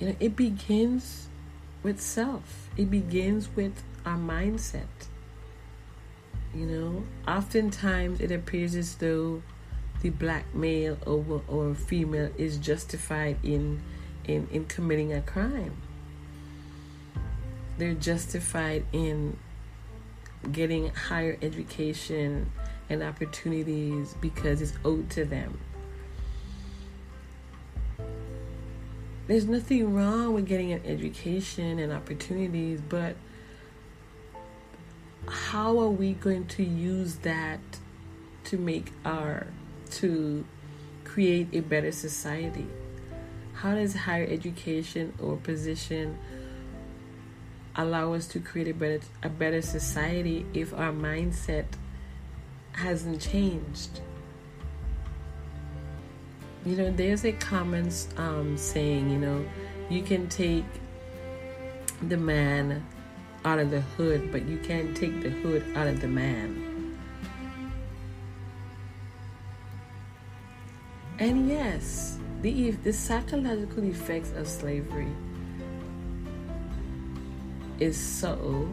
You 0.00 0.08
know, 0.08 0.16
it 0.20 0.36
begins 0.36 1.28
with 1.82 2.00
self, 2.00 2.70
it 2.76 2.90
begins 2.90 3.48
with 3.54 3.82
our 4.06 4.16
mindset. 4.16 4.86
You 6.54 6.66
know, 6.66 7.04
oftentimes 7.26 8.20
it 8.20 8.30
appears 8.30 8.74
as 8.74 8.94
though 8.96 9.42
the 10.02 10.10
black 10.10 10.52
male 10.52 10.98
or, 11.06 11.42
or 11.46 11.74
female 11.74 12.30
is 12.36 12.58
justified 12.58 13.36
in, 13.44 13.80
in, 14.24 14.48
in 14.50 14.64
committing 14.66 15.12
a 15.12 15.22
crime. 15.22 15.76
They're 17.78 17.94
justified 17.94 18.84
in 18.92 19.38
getting 20.50 20.88
higher 20.88 21.38
education 21.40 22.50
and 22.90 23.02
opportunities 23.02 24.14
because 24.20 24.60
it's 24.60 24.74
owed 24.84 25.08
to 25.10 25.24
them. 25.24 25.58
There's 29.28 29.46
nothing 29.46 29.94
wrong 29.94 30.34
with 30.34 30.46
getting 30.46 30.72
an 30.72 30.82
education 30.84 31.78
and 31.78 31.92
opportunities, 31.92 32.80
but 32.80 33.14
how 35.28 35.78
are 35.78 35.88
we 35.88 36.14
going 36.14 36.46
to 36.48 36.64
use 36.64 37.16
that 37.18 37.60
to 38.44 38.58
make 38.58 38.92
our 39.04 39.46
to 39.92 40.44
create 41.04 41.48
a 41.52 41.60
better 41.60 41.92
society 41.92 42.66
how 43.54 43.74
does 43.74 43.94
higher 43.94 44.26
education 44.28 45.12
or 45.20 45.36
position 45.36 46.18
allow 47.76 48.12
us 48.12 48.26
to 48.26 48.40
create 48.40 48.68
a 48.68 48.74
better 48.74 49.00
a 49.22 49.28
better 49.28 49.62
society 49.62 50.46
if 50.54 50.72
our 50.74 50.92
mindset 50.92 51.66
hasn't 52.72 53.20
changed 53.20 54.00
you 56.64 56.76
know 56.76 56.90
there's 56.90 57.24
a 57.24 57.32
common 57.32 57.90
um, 58.16 58.56
saying 58.56 59.10
you 59.10 59.18
know 59.18 59.44
you 59.90 60.02
can 60.02 60.28
take 60.28 60.64
the 62.08 62.16
man 62.16 62.84
out 63.44 63.58
of 63.58 63.70
the 63.70 63.80
hood, 63.80 64.30
but 64.30 64.46
you 64.46 64.58
can't 64.58 64.96
take 64.96 65.20
the 65.20 65.30
hood 65.30 65.64
out 65.74 65.86
of 65.86 66.00
the 66.00 66.08
man. 66.08 66.61
And 71.22 71.48
yes, 71.48 72.18
the, 72.40 72.72
the 72.82 72.92
psychological 72.92 73.84
effects 73.84 74.32
of 74.32 74.48
slavery 74.48 75.06
is 77.78 77.96
subtle. 77.96 78.68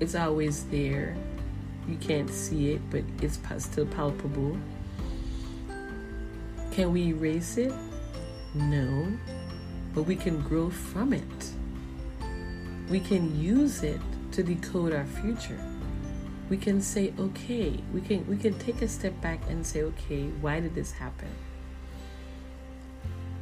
It's 0.00 0.14
always 0.14 0.64
there. 0.64 1.14
You 1.86 1.96
can't 1.96 2.30
see 2.30 2.72
it, 2.72 2.80
but 2.88 3.04
it's 3.20 3.38
still 3.58 3.84
palpable. 3.84 4.56
Can 6.70 6.94
we 6.94 7.08
erase 7.08 7.58
it? 7.58 7.74
No. 8.54 9.06
But 9.94 10.04
we 10.04 10.16
can 10.16 10.40
grow 10.40 10.70
from 10.70 11.12
it 11.12 11.52
we 12.90 13.00
can 13.00 13.38
use 13.38 13.82
it 13.82 14.00
to 14.32 14.42
decode 14.42 14.94
our 14.94 15.04
future. 15.04 15.60
We 16.48 16.56
can 16.56 16.80
say, 16.80 17.12
okay, 17.18 17.78
we 17.92 18.00
can 18.00 18.26
we 18.26 18.36
can 18.36 18.58
take 18.58 18.80
a 18.82 18.88
step 18.88 19.20
back 19.20 19.40
and 19.48 19.66
say, 19.66 19.82
okay, 19.82 20.24
why 20.40 20.60
did 20.60 20.74
this 20.74 20.92
happen? 20.92 21.28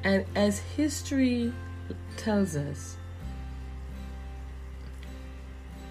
And 0.03 0.25
as 0.35 0.59
history 0.59 1.53
tells 2.17 2.57
us, 2.57 2.97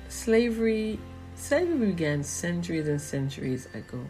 slavery 0.10 1.00
slavery 1.36 1.88
began 1.88 2.24
centuries 2.24 2.88
and 2.88 3.02
centuries 3.02 3.68
ago. 3.74 4.06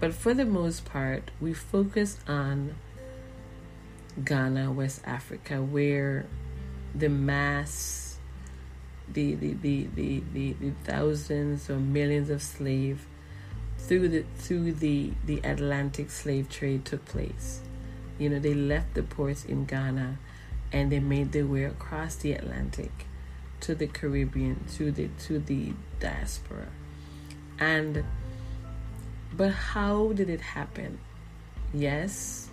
But 0.00 0.14
for 0.14 0.32
the 0.32 0.46
most 0.46 0.84
part, 0.86 1.30
we 1.40 1.52
focus 1.52 2.18
on 2.26 2.74
Ghana, 4.24 4.72
West 4.72 5.02
Africa, 5.04 5.62
where 5.62 6.26
the 6.94 7.08
mass, 7.08 8.09
the 9.12 9.34
the, 9.34 9.54
the, 9.54 9.88
the, 9.94 10.22
the, 10.32 10.52
the 10.54 10.72
thousands 10.84 11.68
or 11.70 11.76
millions 11.76 12.30
of 12.30 12.42
slaves 12.42 13.02
through 13.78 14.08
the 14.08 14.24
through 14.38 14.72
the, 14.72 15.12
the 15.26 15.40
Atlantic 15.40 16.10
slave 16.10 16.48
trade 16.48 16.84
took 16.84 17.04
place. 17.04 17.60
You 18.18 18.28
know, 18.28 18.38
they 18.38 18.54
left 18.54 18.94
the 18.94 19.02
ports 19.02 19.44
in 19.44 19.64
Ghana 19.64 20.18
and 20.72 20.92
they 20.92 21.00
made 21.00 21.32
their 21.32 21.46
way 21.46 21.64
across 21.64 22.16
the 22.16 22.32
Atlantic 22.32 23.06
to 23.60 23.74
the 23.74 23.86
Caribbean, 23.86 24.64
to 24.76 24.92
the 24.92 25.08
to 25.26 25.38
the 25.38 25.72
diaspora. 25.98 26.68
And 27.58 28.04
but 29.36 29.52
how 29.52 30.12
did 30.12 30.28
it 30.28 30.40
happen? 30.40 30.98
Yes, 31.72 32.48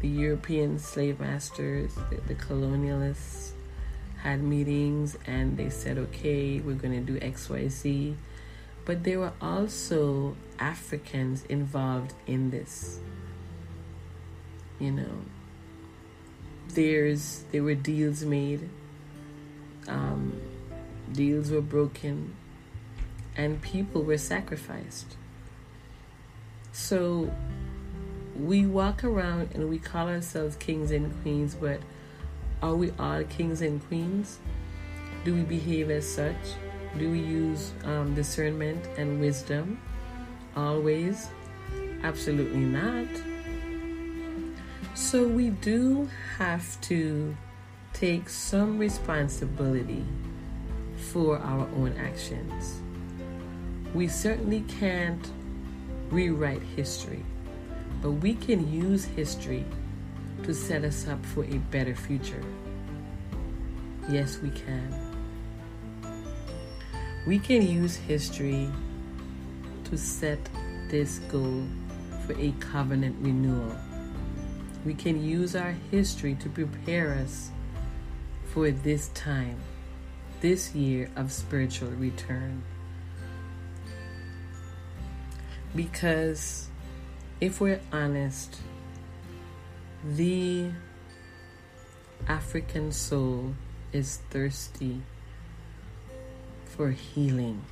the 0.00 0.08
European 0.08 0.78
slave 0.78 1.20
masters, 1.20 1.94
the, 2.10 2.20
the 2.26 2.34
colonialists, 2.34 3.52
had 4.22 4.42
meetings 4.42 5.16
and 5.26 5.56
they 5.56 5.70
said, 5.70 5.98
okay, 5.98 6.60
we're 6.60 6.74
going 6.74 6.94
to 6.94 7.12
do 7.12 7.18
XYZ. 7.20 8.14
But 8.84 9.04
there 9.04 9.18
were 9.18 9.32
also 9.40 10.36
Africans 10.58 11.44
involved 11.44 12.14
in 12.26 12.50
this. 12.50 13.00
You 14.78 14.92
know, 14.92 15.22
there's 16.68 17.44
there 17.52 17.62
were 17.62 17.74
deals 17.74 18.24
made, 18.24 18.68
um, 19.86 20.40
deals 21.12 21.50
were 21.50 21.60
broken, 21.60 22.34
and 23.36 23.60
people 23.60 24.02
were 24.02 24.18
sacrificed. 24.18 25.16
So 26.72 27.30
we 28.34 28.64
walk 28.64 29.04
around 29.04 29.50
and 29.54 29.68
we 29.68 29.78
call 29.78 30.08
ourselves 30.08 30.56
kings 30.56 30.90
and 30.90 31.20
queens, 31.22 31.54
but 31.54 31.80
are 32.62 32.74
we 32.74 32.92
all 32.98 33.24
kings 33.24 33.62
and 33.62 33.86
queens? 33.88 34.38
Do 35.24 35.34
we 35.34 35.42
behave 35.42 35.90
as 35.90 36.06
such? 36.06 36.36
Do 36.98 37.10
we 37.10 37.20
use 37.20 37.72
um, 37.84 38.14
discernment 38.14 38.86
and 38.96 39.20
wisdom 39.20 39.80
always? 40.56 41.28
Absolutely 42.02 42.60
not. 42.60 43.06
So 44.94 45.26
we 45.26 45.50
do 45.50 46.08
have 46.38 46.80
to 46.82 47.36
take 47.92 48.28
some 48.28 48.78
responsibility 48.78 50.04
for 51.12 51.38
our 51.38 51.66
own 51.76 51.94
actions. 51.98 52.80
We 53.94 54.08
certainly 54.08 54.64
can't 54.68 55.30
rewrite 56.10 56.62
history, 56.62 57.24
but 58.02 58.12
we 58.12 58.34
can 58.34 58.72
use 58.72 59.04
history 59.04 59.64
to 60.44 60.54
set 60.54 60.84
us 60.84 61.06
up 61.08 61.24
for 61.26 61.44
a 61.44 61.58
better 61.70 61.94
future. 61.94 62.42
Yes, 64.08 64.38
we 64.38 64.50
can. 64.50 64.94
We 67.26 67.38
can 67.38 67.66
use 67.66 67.96
history 67.96 68.68
to 69.84 69.98
set 69.98 70.38
this 70.88 71.18
goal 71.30 71.64
for 72.26 72.32
a 72.38 72.52
covenant 72.60 73.16
renewal 73.20 73.74
We 74.84 74.94
can 74.94 75.22
use 75.22 75.54
our 75.54 75.74
history 75.90 76.34
to 76.36 76.48
prepare 76.48 77.12
us 77.14 77.50
for 78.46 78.70
this 78.70 79.08
time, 79.08 79.58
this 80.40 80.74
year 80.74 81.10
of 81.16 81.30
spiritual 81.30 81.90
return. 81.90 82.62
Because 85.76 86.68
if 87.40 87.60
we're 87.60 87.80
honest, 87.92 88.56
the 90.04 90.70
African 92.26 92.90
soul 92.90 93.54
is 93.92 94.20
thirsty 94.30 95.02
for 96.64 96.90
healing. 96.90 97.62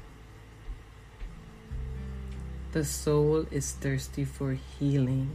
The 2.72 2.84
soul 2.84 3.46
is 3.50 3.72
thirsty 3.72 4.26
for 4.26 4.58
healing. 4.78 5.30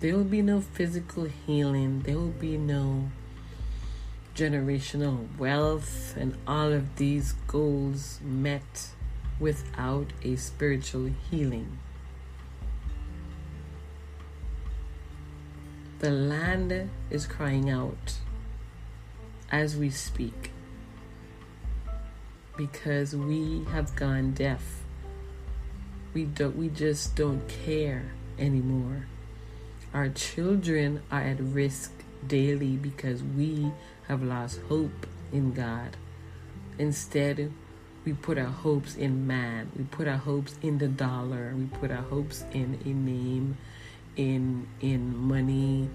There 0.00 0.16
will 0.16 0.24
be 0.24 0.42
no 0.42 0.60
physical 0.60 1.28
healing, 1.46 2.02
there 2.02 2.16
will 2.16 2.28
be 2.28 2.56
no 2.56 3.10
generational 4.34 5.26
wealth 5.38 6.16
and 6.16 6.36
all 6.48 6.72
of 6.72 6.96
these 6.96 7.34
goals 7.46 8.20
met 8.24 8.90
without 9.38 10.12
a 10.22 10.34
spiritual 10.34 11.10
healing. 11.30 11.78
The 15.98 16.10
land 16.10 16.90
is 17.10 17.26
crying 17.26 17.70
out 17.70 18.14
as 19.50 19.76
we 19.76 19.90
speak 19.90 20.52
because 22.56 23.16
we 23.16 23.64
have 23.72 23.96
gone 23.96 24.32
deaf. 24.32 24.62
We 26.14 26.24
don't 26.24 26.56
we 26.56 26.68
just 26.68 27.16
don't 27.16 27.42
care 27.48 28.12
anymore. 28.38 29.06
Our 29.92 30.08
children 30.10 31.02
are 31.10 31.20
at 31.22 31.40
risk 31.40 31.90
daily 32.26 32.76
because 32.76 33.22
we 33.22 33.72
have 34.06 34.22
lost 34.22 34.60
hope 34.68 35.06
in 35.32 35.52
God. 35.52 35.96
Instead, 36.78 37.52
we 38.04 38.12
put 38.12 38.38
our 38.38 38.44
hopes 38.44 38.94
in 38.94 39.26
man. 39.26 39.70
We 39.76 39.84
put 39.84 40.06
our 40.06 40.16
hopes 40.16 40.56
in 40.62 40.78
the 40.78 40.88
dollar. 40.88 41.54
We 41.56 41.66
put 41.66 41.90
our 41.90 42.02
hopes 42.02 42.44
in 42.52 42.78
a 42.84 42.88
name, 42.88 43.56
in 44.18 44.68
in 44.80 45.16
money, 45.16 45.88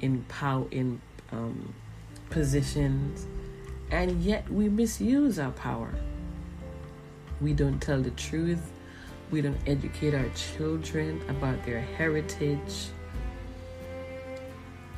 in 0.00 0.22
power, 0.28 0.66
in 0.70 1.00
um, 1.32 1.74
positions, 2.30 3.26
and 3.90 4.22
yet 4.22 4.48
we 4.48 4.68
misuse 4.68 5.40
our 5.40 5.50
power. 5.52 5.92
We 7.40 7.52
don't 7.52 7.80
tell 7.80 8.00
the 8.00 8.12
truth. 8.12 8.70
We 9.32 9.40
don't 9.40 9.58
educate 9.66 10.14
our 10.14 10.28
children 10.36 11.20
about 11.28 11.64
their 11.64 11.80
heritage, 11.80 12.86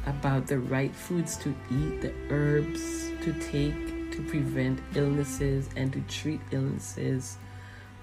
about 0.05 0.47
the 0.47 0.59
right 0.59 0.95
foods 0.95 1.39
to 1.39 1.55
eat, 1.71 2.03
the 2.03 2.13
herbs 2.29 3.11
to 3.23 3.33
take 3.41 4.13
to 4.13 4.23
prevent 4.25 4.81
illnesses 4.95 5.71
and 5.77 5.93
to 5.93 6.01
treat 6.03 6.41
illnesses. 6.51 7.39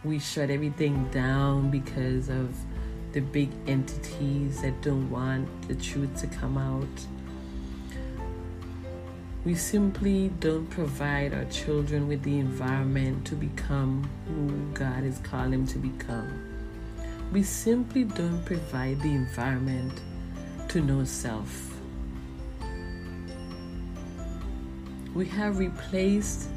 We 0.04 0.20
shut 0.20 0.50
everything 0.50 1.10
down 1.12 1.72
because 1.72 2.30
of 2.30 2.56
the 3.16 3.22
big 3.22 3.50
entities 3.66 4.62
that 4.62 4.82
don't 4.82 5.10
want 5.10 5.48
the 5.70 5.76
truth 5.76 6.14
to 6.20 6.28
come 6.28 6.58
out. 6.58 6.86
We 9.46 9.56
simply 9.56 10.34
don't 10.42 10.70
provide 10.70 11.34
our 11.34 11.46
children 11.46 12.10
with 12.10 12.24
the 12.24 12.40
environment 12.40 13.26
to 13.28 13.36
become 13.36 14.10
who 14.28 14.52
God 14.78 15.04
has 15.04 15.20
called 15.20 15.54
them 15.54 15.66
to 15.68 15.78
become. 15.78 16.28
We 17.32 17.42
simply 17.42 18.04
don't 18.04 18.44
provide 18.44 19.00
the 19.00 19.14
environment 19.14 20.02
to 20.68 20.82
know 20.82 21.06
self. 21.06 21.74
We 25.14 25.26
have 25.28 25.58
replaced 25.58 26.50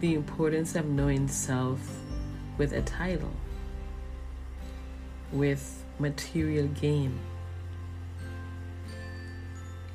the 0.00 0.14
importance 0.14 0.74
of 0.74 0.86
knowing 0.86 1.28
self 1.28 1.78
with 2.58 2.72
a 2.72 2.82
title, 2.82 3.30
with 5.30 5.79
material 6.00 6.66
gain. 6.68 7.18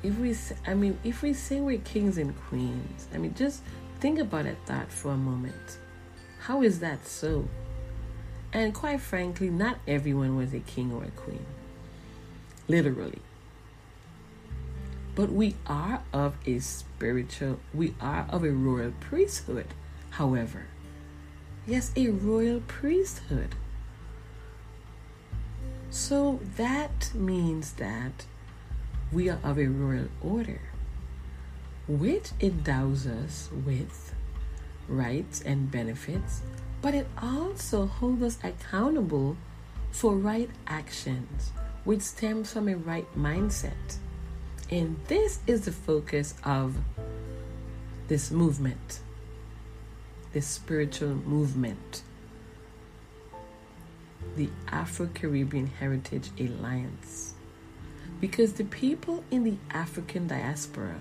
If 0.02 0.18
we, 0.18 0.36
I 0.66 0.74
mean, 0.74 0.98
if 1.02 1.22
we 1.22 1.32
say 1.32 1.60
we're 1.60 1.78
kings 1.78 2.16
and 2.16 2.34
queens, 2.48 3.08
I 3.12 3.18
mean, 3.18 3.34
just 3.34 3.62
think 4.00 4.18
about 4.18 4.46
it 4.46 4.56
that 4.66 4.92
for 4.92 5.12
a 5.12 5.16
moment. 5.16 5.78
How 6.40 6.62
is 6.62 6.78
that 6.80 7.06
so? 7.06 7.48
And 8.52 8.72
quite 8.72 9.00
frankly, 9.00 9.50
not 9.50 9.78
everyone 9.86 10.36
was 10.36 10.54
a 10.54 10.60
king 10.60 10.92
or 10.92 11.04
a 11.04 11.10
queen. 11.10 11.44
Literally. 12.68 13.20
But 15.14 15.32
we 15.32 15.56
are 15.66 16.02
of 16.12 16.36
a 16.46 16.58
spiritual, 16.60 17.58
we 17.74 17.94
are 18.00 18.26
of 18.28 18.44
a 18.44 18.50
royal 18.50 18.92
priesthood, 19.00 19.66
however. 20.10 20.66
Yes, 21.66 21.90
a 21.96 22.08
royal 22.08 22.60
priesthood. 22.60 23.56
So 25.96 26.40
that 26.58 27.10
means 27.14 27.72
that 27.72 28.26
we 29.10 29.30
are 29.30 29.38
of 29.42 29.58
a 29.58 29.66
royal 29.66 30.08
order, 30.22 30.60
which 31.88 32.32
endows 32.38 33.06
us 33.06 33.48
with 33.64 34.14
rights 34.88 35.40
and 35.40 35.70
benefits, 35.70 36.42
but 36.82 36.94
it 36.94 37.06
also 37.20 37.86
holds 37.86 38.22
us 38.22 38.38
accountable 38.44 39.38
for 39.90 40.14
right 40.14 40.50
actions, 40.66 41.50
which 41.84 42.02
stems 42.02 42.52
from 42.52 42.68
a 42.68 42.76
right 42.76 43.08
mindset. 43.16 43.96
And 44.70 45.00
this 45.08 45.40
is 45.46 45.62
the 45.62 45.72
focus 45.72 46.34
of 46.44 46.76
this 48.06 48.30
movement, 48.30 49.00
this 50.34 50.46
spiritual 50.46 51.14
movement, 51.14 52.02
the 54.36 54.48
Afro 54.68 55.08
Caribbean 55.12 55.66
Heritage 55.66 56.30
Alliance. 56.38 57.34
Because 58.20 58.54
the 58.54 58.64
people 58.64 59.24
in 59.30 59.44
the 59.44 59.56
African 59.70 60.26
diaspora, 60.26 60.96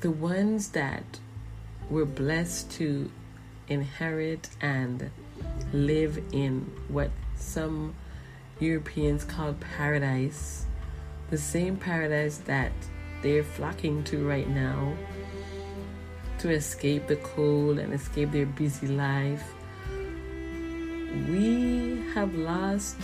the 0.00 0.10
ones 0.10 0.68
that 0.70 1.18
were 1.88 2.04
blessed 2.04 2.70
to 2.72 3.10
inherit 3.68 4.48
and 4.60 5.10
live 5.72 6.22
in 6.32 6.70
what 6.88 7.10
some 7.36 7.94
Europeans 8.60 9.24
call 9.24 9.54
paradise 9.54 10.66
the 11.30 11.38
same 11.38 11.76
paradise 11.76 12.38
that 12.38 12.72
they're 13.22 13.44
flocking 13.44 14.04
to 14.04 14.26
right 14.26 14.48
now 14.48 14.94
to 16.38 16.50
escape 16.50 17.06
the 17.06 17.16
cold 17.16 17.78
and 17.78 17.92
escape 17.92 18.30
their 18.32 18.46
busy 18.46 18.86
life. 18.86 19.53
We 21.28 22.04
have 22.14 22.34
lost 22.34 22.96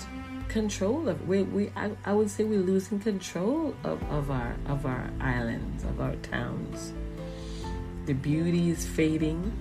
control 0.48 1.08
of 1.08 1.28
we, 1.28 1.42
we 1.44 1.70
I, 1.76 1.92
I 2.04 2.12
would 2.12 2.28
say 2.28 2.44
we're 2.44 2.58
losing 2.58 2.98
control 2.98 3.74
of, 3.84 4.02
of 4.10 4.30
our 4.30 4.56
of 4.66 4.84
our 4.86 5.10
islands, 5.20 5.84
of 5.84 6.00
our 6.00 6.16
towns. 6.16 6.92
The 8.06 8.14
beauty 8.14 8.70
is 8.70 8.86
fading. 8.86 9.52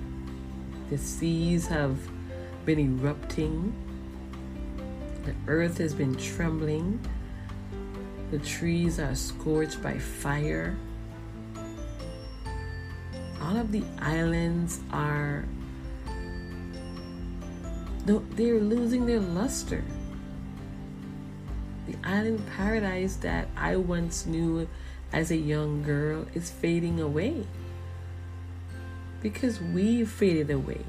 The 0.89 0.97
seas 0.97 1.67
have 1.67 1.97
been 2.65 2.79
erupting. 2.79 3.73
The 5.25 5.35
earth 5.47 5.77
has 5.77 5.93
been 5.93 6.15
trembling 6.15 6.99
the 8.31 8.39
trees 8.39 8.99
are 8.99 9.15
scorched 9.15 9.81
by 9.81 9.97
fire. 9.97 10.77
All 13.41 13.57
of 13.57 13.71
the 13.71 13.83
islands 13.99 14.81
are 14.91 15.45
they're 18.17 18.59
losing 18.59 19.05
their 19.05 19.19
luster. 19.19 19.83
The 21.87 21.95
island 22.03 22.45
paradise 22.57 23.15
that 23.17 23.47
I 23.55 23.75
once 23.75 24.25
knew 24.25 24.67
as 25.13 25.31
a 25.31 25.37
young 25.37 25.83
girl 25.83 26.25
is 26.33 26.49
fading 26.49 26.99
away 26.99 27.45
because 29.21 29.61
we've 29.61 30.09
faded 30.09 30.49
away. 30.49 30.81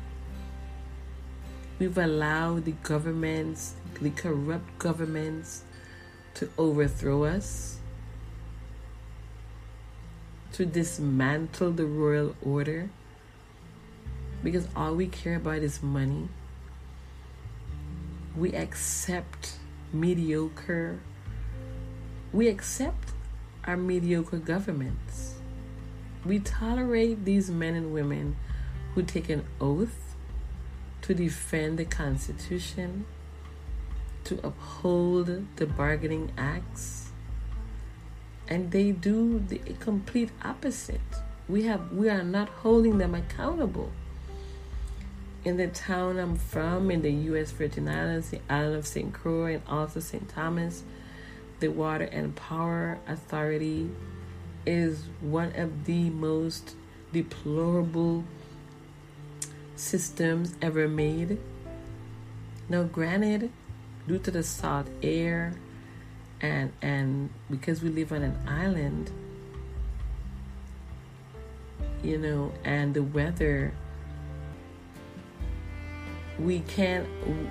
We've 1.79 1.97
allowed 1.97 2.65
the 2.65 2.73
governments, 2.83 3.75
the 4.01 4.11
corrupt 4.11 4.79
governments, 4.79 5.65
to 6.35 6.49
overthrow 6.59 7.25
us, 7.25 7.79
to 10.53 10.67
dismantle 10.67 11.73
the 11.73 11.87
royal 11.87 12.37
order, 12.43 12.91
because 14.43 14.69
all 14.77 14.95
we 14.95 15.07
care 15.07 15.37
about 15.37 15.59
is 15.59 15.83
money. 15.83 16.29
We 18.41 18.55
accept 18.55 19.59
mediocre, 19.93 20.99
we 22.33 22.49
accept 22.49 23.11
our 23.67 23.77
mediocre 23.77 24.39
governments. 24.39 25.35
We 26.25 26.39
tolerate 26.39 27.27
these 27.27 27.51
men 27.51 27.75
and 27.75 27.93
women 27.93 28.37
who 28.95 29.03
take 29.03 29.29
an 29.29 29.45
oath 29.61 30.17
to 31.03 31.13
defend 31.13 31.79
the 31.79 31.85
Constitution 31.85 33.05
to 34.25 34.41
uphold 34.43 35.57
the 35.57 35.67
bargaining 35.67 36.33
acts 36.39 37.11
and 38.49 38.71
they 38.71 38.91
do 38.91 39.39
the 39.39 39.59
complete 39.81 40.31
opposite 40.43 41.01
we 41.47 41.65
have 41.65 41.93
we 41.93 42.09
are 42.09 42.25
not 42.25 42.49
holding 42.49 42.99
them 42.99 43.15
accountable 43.15 43.91
in 45.45 45.57
the 45.57 45.69
town 45.69 46.19
i'm 46.19 46.37
from 46.37 46.91
in 46.91 47.03
the 47.03 47.11
u.s 47.11 47.51
virgin 47.51 47.89
islands 47.89 48.31
the 48.31 48.41
island 48.49 48.77
of 48.77 48.87
st 48.87 49.13
croix 49.13 49.55
and 49.55 49.63
also 49.69 50.01
st 50.01 50.29
thomas 50.29 50.83
the 51.61 51.69
water 51.69 52.05
and 52.05 52.35
power 52.37 52.99
authority 53.07 53.91
is 54.67 55.05
one 55.21 55.53
of 55.57 55.85
the 55.85 56.11
most 56.11 56.75
deplorable 57.13 58.25
systems 59.77 60.55
ever 60.61 60.87
made. 60.89 61.39
Now 62.69 62.85
granted 62.85 63.51
due 64.07 64.19
to 64.19 64.31
the 64.31 64.43
salt 64.43 64.87
air 65.03 65.55
and 66.41 66.73
and 66.81 67.31
because 67.51 67.83
we 67.83 67.91
live 67.91 68.13
on 68.13 68.23
an 68.23 68.37
island 68.49 69.11
you 72.03 72.17
know 72.17 72.51
and 72.65 72.95
the 72.95 73.03
weather 73.03 73.75
we 76.45 76.61
can't 76.61 77.07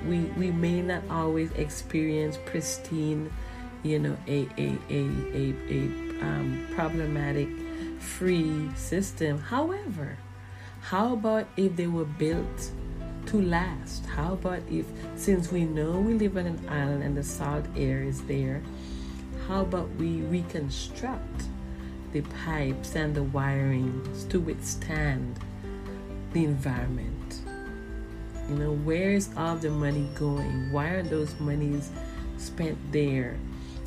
we 0.07 0.19
we 0.37 0.51
may 0.51 0.81
not 0.81 1.03
always 1.09 1.51
experience 1.53 2.37
pristine 2.45 3.31
you 3.83 3.99
know 3.99 4.17
a 4.27 4.47
a 4.57 4.77
a 4.89 5.09
a, 5.33 5.53
a 5.69 5.81
um, 6.21 6.67
problematic 6.75 7.47
free 7.99 8.69
system 8.75 9.39
however 9.39 10.17
how 10.81 11.13
about 11.13 11.47
if 11.57 11.75
they 11.75 11.87
were 11.87 12.05
built 12.05 12.71
to 13.29 13.41
last? 13.41 14.05
How 14.07 14.33
about 14.33 14.61
if, 14.71 14.85
since 15.15 15.51
we 15.51 15.63
know 15.63 15.91
we 15.99 16.15
live 16.15 16.35
on 16.35 16.47
an 16.47 16.67
island 16.67 17.03
and 17.03 17.15
the 17.15 17.23
salt 17.23 17.65
air 17.75 18.01
is 18.01 18.23
there, 18.23 18.63
how 19.47 19.61
about 19.61 19.87
we 19.97 20.21
reconstruct 20.21 21.43
the 22.11 22.21
pipes 22.43 22.95
and 22.95 23.13
the 23.13 23.23
wirings 23.23 24.27
to 24.29 24.39
withstand 24.39 25.39
the 26.33 26.45
environment? 26.45 27.18
You 28.49 28.55
know, 28.55 28.73
where 28.73 29.11
is 29.11 29.29
all 29.37 29.55
the 29.55 29.69
money 29.69 30.09
going? 30.15 30.71
Why 30.71 30.87
are 30.87 31.03
those 31.03 31.39
monies 31.39 31.91
spent 32.37 32.77
there 32.91 33.37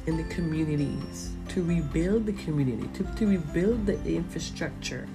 in 0.07 0.16
the 0.16 0.25
communities 0.25 1.33
to 1.48 1.62
rebuild 1.62 2.27
the 2.27 2.33
community, 2.33 2.88
to, 2.94 3.05
to 3.16 3.27
rebuild 3.27 3.87
the 3.87 4.16
infrastructure 4.16 5.09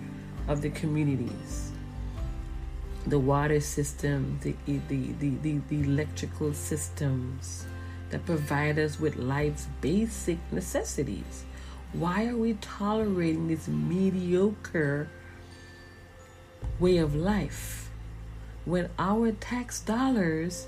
of 0.48 0.62
the 0.62 0.70
communities? 0.70 1.72
the 3.10 3.20
water 3.20 3.62
system, 3.62 4.38
the, 4.44 4.54
the, 4.66 4.80
the, 4.90 5.32
the, 5.42 5.62
the 5.70 5.82
electrical 5.82 6.54
systems 6.54 7.66
that 8.10 8.26
provide 8.26 8.78
us 8.78 9.00
with 9.00 9.16
life's 9.16 9.68
basic 9.80 10.38
necessities. 10.52 11.46
Why 11.94 12.28
are 12.28 12.36
we 12.36 12.56
tolerating 12.56 13.48
this 13.48 13.68
mediocre 13.68 15.08
way 16.80 16.98
of 16.98 17.16
life 17.16 17.87
when 18.68 18.90
our 19.00 19.32
tax 19.32 19.80
dollars 19.80 20.68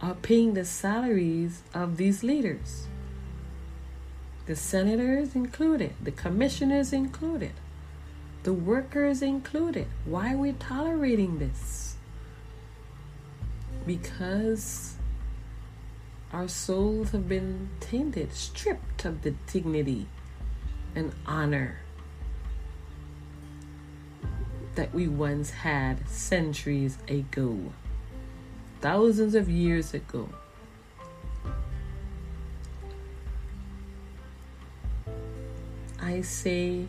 are 0.00 0.14
paying 0.14 0.54
the 0.54 0.64
salaries 0.64 1.62
of 1.74 1.96
these 1.96 2.22
leaders? 2.22 2.86
The 4.46 4.56
senators 4.56 5.34
included, 5.34 5.92
the 6.02 6.10
commissioners 6.10 6.92
included 6.92 7.52
the 8.42 8.52
workers 8.52 9.22
included. 9.22 9.86
Why 10.04 10.34
are 10.34 10.36
we 10.36 10.52
tolerating 10.52 11.38
this? 11.38 11.96
Because 13.86 14.96
our 16.32 16.48
souls 16.48 17.10
have 17.10 17.28
been 17.28 17.70
tainted, 17.80 18.32
stripped 18.32 19.04
of 19.04 19.22
the 19.22 19.32
dignity 19.52 20.06
and 20.94 21.12
honor 21.26 21.78
that 24.74 24.94
we 24.94 25.06
once 25.08 25.50
had 25.50 26.08
centuries 26.08 26.98
ago, 27.08 27.72
thousands 28.80 29.34
of 29.34 29.48
years 29.48 29.92
ago. 29.92 30.28
I 36.00 36.22
say 36.22 36.86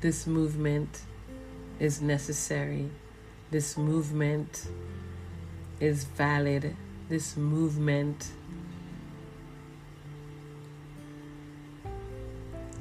this 0.00 0.26
movement 0.26 1.02
is 1.78 2.00
necessary. 2.02 2.90
This 3.50 3.76
movement 3.76 4.68
is 5.80 6.04
valid. 6.04 6.76
This 7.08 7.36
movement 7.36 8.30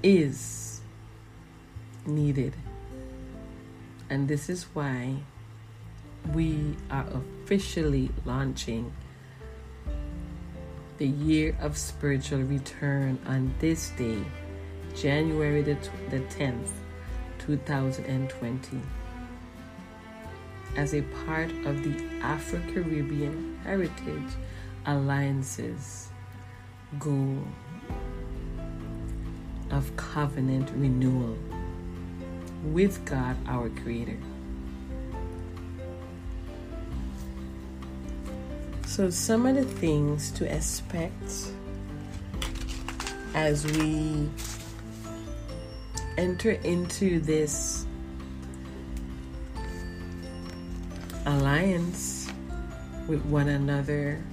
is 0.04 0.82
needed. 2.06 2.54
And 4.10 4.28
this 4.28 4.50
is 4.50 4.64
why 4.74 5.16
we 6.34 6.76
are 6.92 7.06
officially 7.44 8.10
launching 8.26 8.94
the 10.98 11.08
year 11.08 11.58
of 11.60 11.78
spiritual 11.78 12.42
return 12.42 13.20
on 13.28 13.54
this 13.60 13.90
day, 13.98 14.24
January 14.96 15.62
the, 15.62 15.78
the 16.10 16.20
10th, 16.20 16.70
2020 17.40 18.82
as 20.78 20.94
a 20.94 21.02
part 21.26 21.50
of 21.66 21.84
the 21.84 22.04
Afro 22.22 22.60
Caribbean 22.74 23.58
Heritage 23.64 24.34
Alliance's 24.86 26.10
goal 27.00 27.44
of 29.72 29.96
covenant 29.96 30.70
renewal 30.76 31.38
with 32.74 33.04
God 33.06 33.36
our 33.48 33.70
Creator. 33.70 34.18
So, 38.86 39.10
some 39.10 39.46
of 39.46 39.56
the 39.56 39.66
things 39.66 40.32
to 40.32 40.52
expect 40.54 41.52
as 43.34 43.66
we 43.66 44.30
enter 46.18 46.52
into 46.52 47.20
this 47.20 47.86
alliance 51.26 52.32
with 53.08 53.26
one 53.26 53.50
another, 53.50 54.24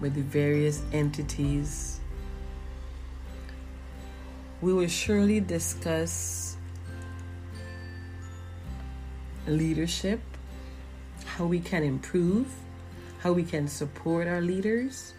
with 0.00 0.14
the 0.14 0.22
various 0.22 0.82
entities, 0.92 2.00
we 4.60 4.72
will 4.72 4.88
surely 4.88 5.40
discuss 5.40 6.51
leadership, 9.46 10.20
how 11.24 11.46
we 11.46 11.60
can 11.60 11.82
improve, 11.82 12.48
how 13.20 13.32
we 13.32 13.44
can 13.44 13.68
support 13.68 14.26
our 14.26 14.40
leaders. 14.40 15.14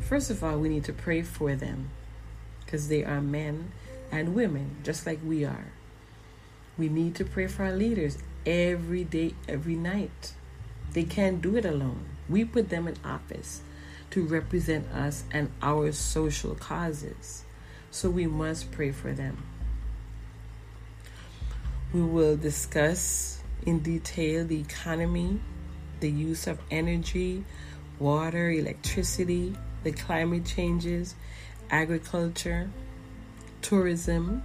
First 0.00 0.30
of 0.30 0.42
all, 0.42 0.58
we 0.58 0.68
need 0.68 0.84
to 0.84 0.92
pray 0.92 1.22
for 1.22 1.54
them 1.54 1.90
because 2.64 2.88
they 2.88 3.04
are 3.04 3.20
men 3.20 3.72
and 4.10 4.34
women, 4.34 4.76
just 4.82 5.06
like 5.06 5.20
we 5.24 5.44
are. 5.44 5.72
We 6.78 6.88
need 6.88 7.14
to 7.16 7.24
pray 7.24 7.46
for 7.46 7.64
our 7.64 7.76
leaders 7.76 8.18
every 8.46 9.04
day, 9.04 9.34
every 9.48 9.76
night. 9.76 10.34
They 10.92 11.04
can't 11.04 11.40
do 11.40 11.56
it 11.56 11.64
alone. 11.64 12.06
We 12.28 12.44
put 12.44 12.68
them 12.68 12.88
in 12.88 12.96
office 13.04 13.62
to 14.10 14.24
represent 14.24 14.86
us 14.88 15.24
and 15.30 15.50
our 15.62 15.92
social 15.92 16.54
causes. 16.54 17.44
So 17.90 18.10
we 18.10 18.26
must 18.26 18.70
pray 18.72 18.92
for 18.92 19.12
them. 19.12 19.42
We 21.92 22.02
will 22.02 22.36
discuss 22.36 23.41
in 23.66 23.80
detail 23.80 24.44
the 24.44 24.60
economy, 24.60 25.40
the 26.00 26.10
use 26.10 26.46
of 26.46 26.58
energy, 26.70 27.44
water, 27.98 28.50
electricity, 28.50 29.54
the 29.84 29.92
climate 29.92 30.44
changes, 30.44 31.14
agriculture, 31.70 32.70
tourism, 33.60 34.42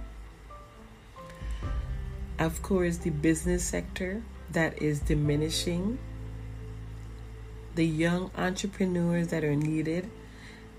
of 2.38 2.62
course, 2.62 2.98
the 2.98 3.10
business 3.10 3.64
sector 3.64 4.22
that 4.52 4.80
is 4.80 5.00
diminishing, 5.00 5.98
the 7.74 7.86
young 7.86 8.30
entrepreneurs 8.36 9.28
that 9.28 9.44
are 9.44 9.56
needed 9.56 10.08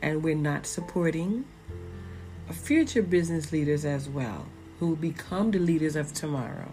and 0.02 0.24
we're 0.24 0.36
not 0.36 0.66
supporting, 0.66 1.46
future 2.52 3.04
business 3.04 3.52
leaders 3.52 3.86
as 3.86 4.10
well 4.10 4.46
who 4.80 4.88
will 4.88 4.96
become 4.96 5.52
the 5.52 5.60
leaders 5.60 5.96
of 5.96 6.14
tomorrow. 6.14 6.72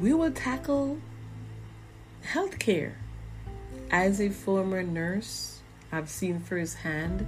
We 0.00 0.12
will 0.12 0.32
tackle 0.32 0.98
healthcare. 2.26 2.94
As 3.92 4.20
a 4.20 4.28
former 4.28 4.82
nurse, 4.82 5.60
I've 5.92 6.10
seen 6.10 6.40
firsthand 6.40 7.24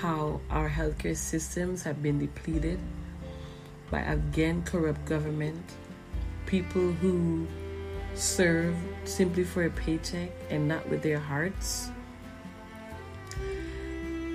how 0.00 0.40
our 0.50 0.68
healthcare 0.68 1.16
systems 1.16 1.82
have 1.84 2.02
been 2.02 2.18
depleted 2.18 2.78
by 3.90 4.00
again 4.00 4.62
corrupt 4.62 5.06
government, 5.06 5.64
people 6.44 6.92
who 6.92 7.46
serve 8.14 8.76
simply 9.04 9.44
for 9.44 9.64
a 9.64 9.70
paycheck 9.70 10.30
and 10.50 10.68
not 10.68 10.86
with 10.90 11.02
their 11.02 11.18
hearts. 11.18 11.88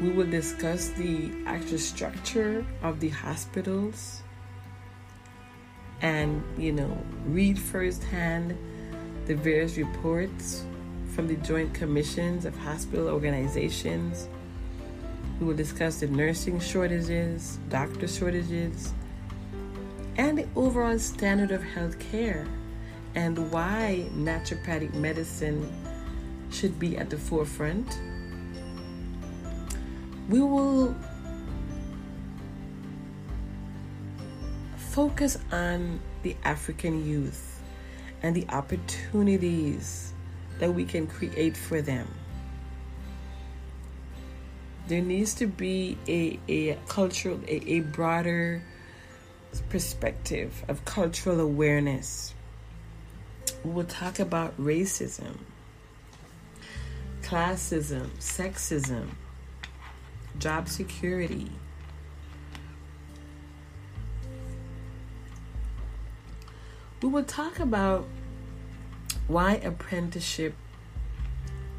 We 0.01 0.09
will 0.09 0.29
discuss 0.29 0.89
the 0.89 1.31
actual 1.45 1.77
structure 1.77 2.65
of 2.81 2.99
the 2.99 3.09
hospitals 3.09 4.23
and, 6.05 6.43
you 6.55 6.71
know, 6.71 6.95
read 7.25 7.57
firsthand 7.57 8.55
the 9.25 9.33
various 9.33 9.75
reports 9.75 10.63
from 11.15 11.27
the 11.27 11.33
Joint 11.37 11.73
Commissions 11.73 12.45
of 12.45 12.55
Hospital 12.55 13.07
Organizations. 13.07 14.29
We 15.39 15.47
will 15.47 15.55
discuss 15.55 16.01
the 16.01 16.07
nursing 16.07 16.59
shortages, 16.59 17.57
doctor 17.69 18.07
shortages, 18.07 18.93
and 20.15 20.37
the 20.37 20.47
overall 20.55 20.99
standard 20.99 21.49
of 21.49 21.63
health 21.63 21.97
care 21.97 22.45
and 23.15 23.51
why 23.51 24.05
naturopathic 24.13 24.93
medicine 24.93 25.67
should 26.51 26.77
be 26.77 26.99
at 26.99 27.09
the 27.09 27.17
forefront. 27.17 27.99
We 30.29 30.39
will 30.39 30.95
focus 34.95 35.37
on 35.51 35.99
the 36.23 36.33
African 36.45 37.05
youth 37.05 37.61
and 38.23 38.33
the 38.33 38.47
opportunities 38.47 40.13
that 40.59 40.73
we 40.73 40.85
can 40.85 41.05
create 41.05 41.57
for 41.57 41.81
them. 41.81 42.07
There 44.87 45.01
needs 45.01 45.33
to 45.33 45.47
be 45.47 45.97
a, 46.07 46.39
a 46.47 46.75
cultural, 46.87 47.41
a, 47.45 47.73
a 47.73 47.79
broader 47.81 48.63
perspective 49.67 50.63
of 50.69 50.85
cultural 50.85 51.41
awareness. 51.41 52.33
We 53.65 53.71
will 53.71 53.83
talk 53.83 54.19
about 54.19 54.57
racism, 54.57 55.39
classism, 57.21 58.11
sexism, 58.19 59.09
job 60.39 60.69
security. 60.69 61.51
We 67.01 67.09
will 67.09 67.23
talk 67.23 67.59
about 67.59 68.05
why 69.27 69.55
apprenticeship 69.55 70.55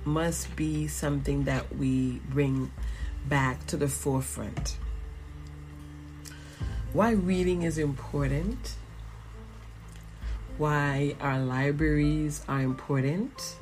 must 0.04 0.54
be 0.54 0.86
something 0.86 1.44
that 1.44 1.76
we 1.76 2.20
bring 2.28 2.70
back 3.28 3.66
to 3.66 3.76
the 3.76 3.88
forefront. 3.88 4.76
Why 6.92 7.10
reading 7.10 7.62
is 7.62 7.78
important, 7.78 8.76
why 10.58 11.16
our 11.20 11.38
libraries 11.38 12.42
are 12.48 12.60
important, 12.60 13.56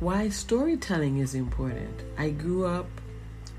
why 0.00 0.30
storytelling 0.30 1.18
is 1.18 1.34
important. 1.34 2.02
I 2.16 2.30
grew 2.30 2.64
up 2.64 2.88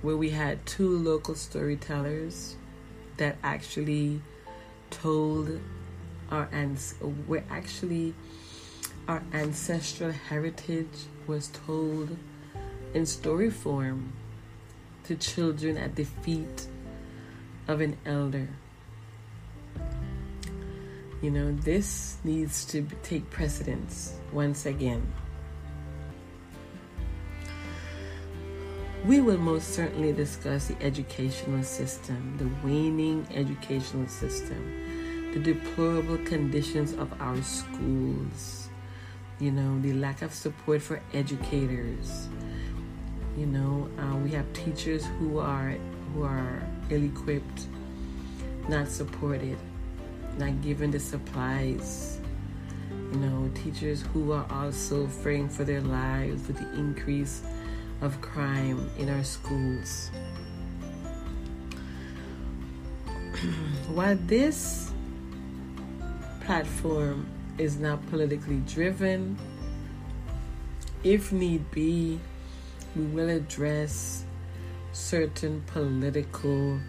where 0.01 0.17
we 0.17 0.31
had 0.31 0.65
two 0.65 0.97
local 0.97 1.35
storytellers 1.35 2.57
that 3.17 3.37
actually 3.43 4.21
told 5.01 5.59
our 6.29 6.47
ans 6.51 6.95
where 7.27 7.43
actually 7.49 8.13
our 9.07 9.21
ancestral 9.33 10.11
heritage 10.11 11.07
was 11.27 11.49
told 11.65 12.17
in 12.93 13.05
story 13.05 13.49
form 13.49 14.13
to 15.03 15.15
children 15.15 15.77
at 15.77 15.95
the 15.95 16.05
feet 16.05 16.67
of 17.67 17.81
an 17.81 17.97
elder. 18.05 18.47
You 21.21 21.31
know, 21.31 21.51
this 21.51 22.17
needs 22.23 22.65
to 22.65 22.85
take 23.01 23.29
precedence 23.29 24.13
once 24.31 24.65
again. 24.65 25.11
We 29.05 29.19
will 29.19 29.37
most 29.37 29.69
certainly 29.69 30.13
discuss 30.13 30.67
the 30.67 30.81
educational 30.81 31.63
system, 31.63 32.37
the 32.37 32.67
waning 32.67 33.27
educational 33.33 34.07
system, 34.07 34.82
the 35.33 35.39
deplorable 35.39 36.17
conditions 36.19 36.93
of 36.93 37.11
our 37.19 37.41
schools, 37.41 38.69
you 39.39 39.51
know, 39.51 39.79
the 39.81 39.93
lack 39.93 40.21
of 40.21 40.31
support 40.31 40.79
for 40.79 41.01
educators. 41.13 42.27
You 43.35 43.47
know, 43.47 43.89
uh, 43.97 44.15
we 44.17 44.29
have 44.31 44.51
teachers 44.53 45.05
who 45.17 45.39
are 45.39 45.75
who 46.13 46.21
are 46.23 46.61
ill-equipped, 46.91 47.65
not 48.69 48.87
supported, 48.87 49.57
not 50.37 50.61
given 50.61 50.91
the 50.91 50.99
supplies. 50.99 52.19
You 53.11 53.19
know, 53.19 53.49
teachers 53.55 54.03
who 54.13 54.33
are 54.33 54.45
also 54.51 55.07
fearing 55.07 55.49
for 55.49 55.63
their 55.63 55.81
lives 55.81 56.47
with 56.47 56.59
the 56.59 56.71
increase 56.77 57.41
of 58.01 58.21
crime 58.21 58.87
in 58.99 59.09
our 59.09 59.23
schools. 59.23 60.11
While 63.93 64.17
this 64.27 64.92
platform 66.45 67.25
is 67.57 67.77
not 67.77 68.05
politically 68.09 68.57
driven, 68.67 69.37
if 71.03 71.31
need 71.31 71.69
be, 71.71 72.19
we 72.95 73.03
will 73.05 73.29
address 73.29 74.25
certain 74.91 75.61
political 75.67 76.79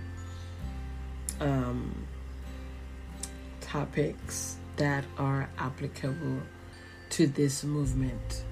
um, 1.40 2.06
topics 3.60 4.56
that 4.76 5.04
are 5.18 5.48
applicable 5.58 6.40
to 7.10 7.26
this 7.26 7.64
movement 7.64 8.44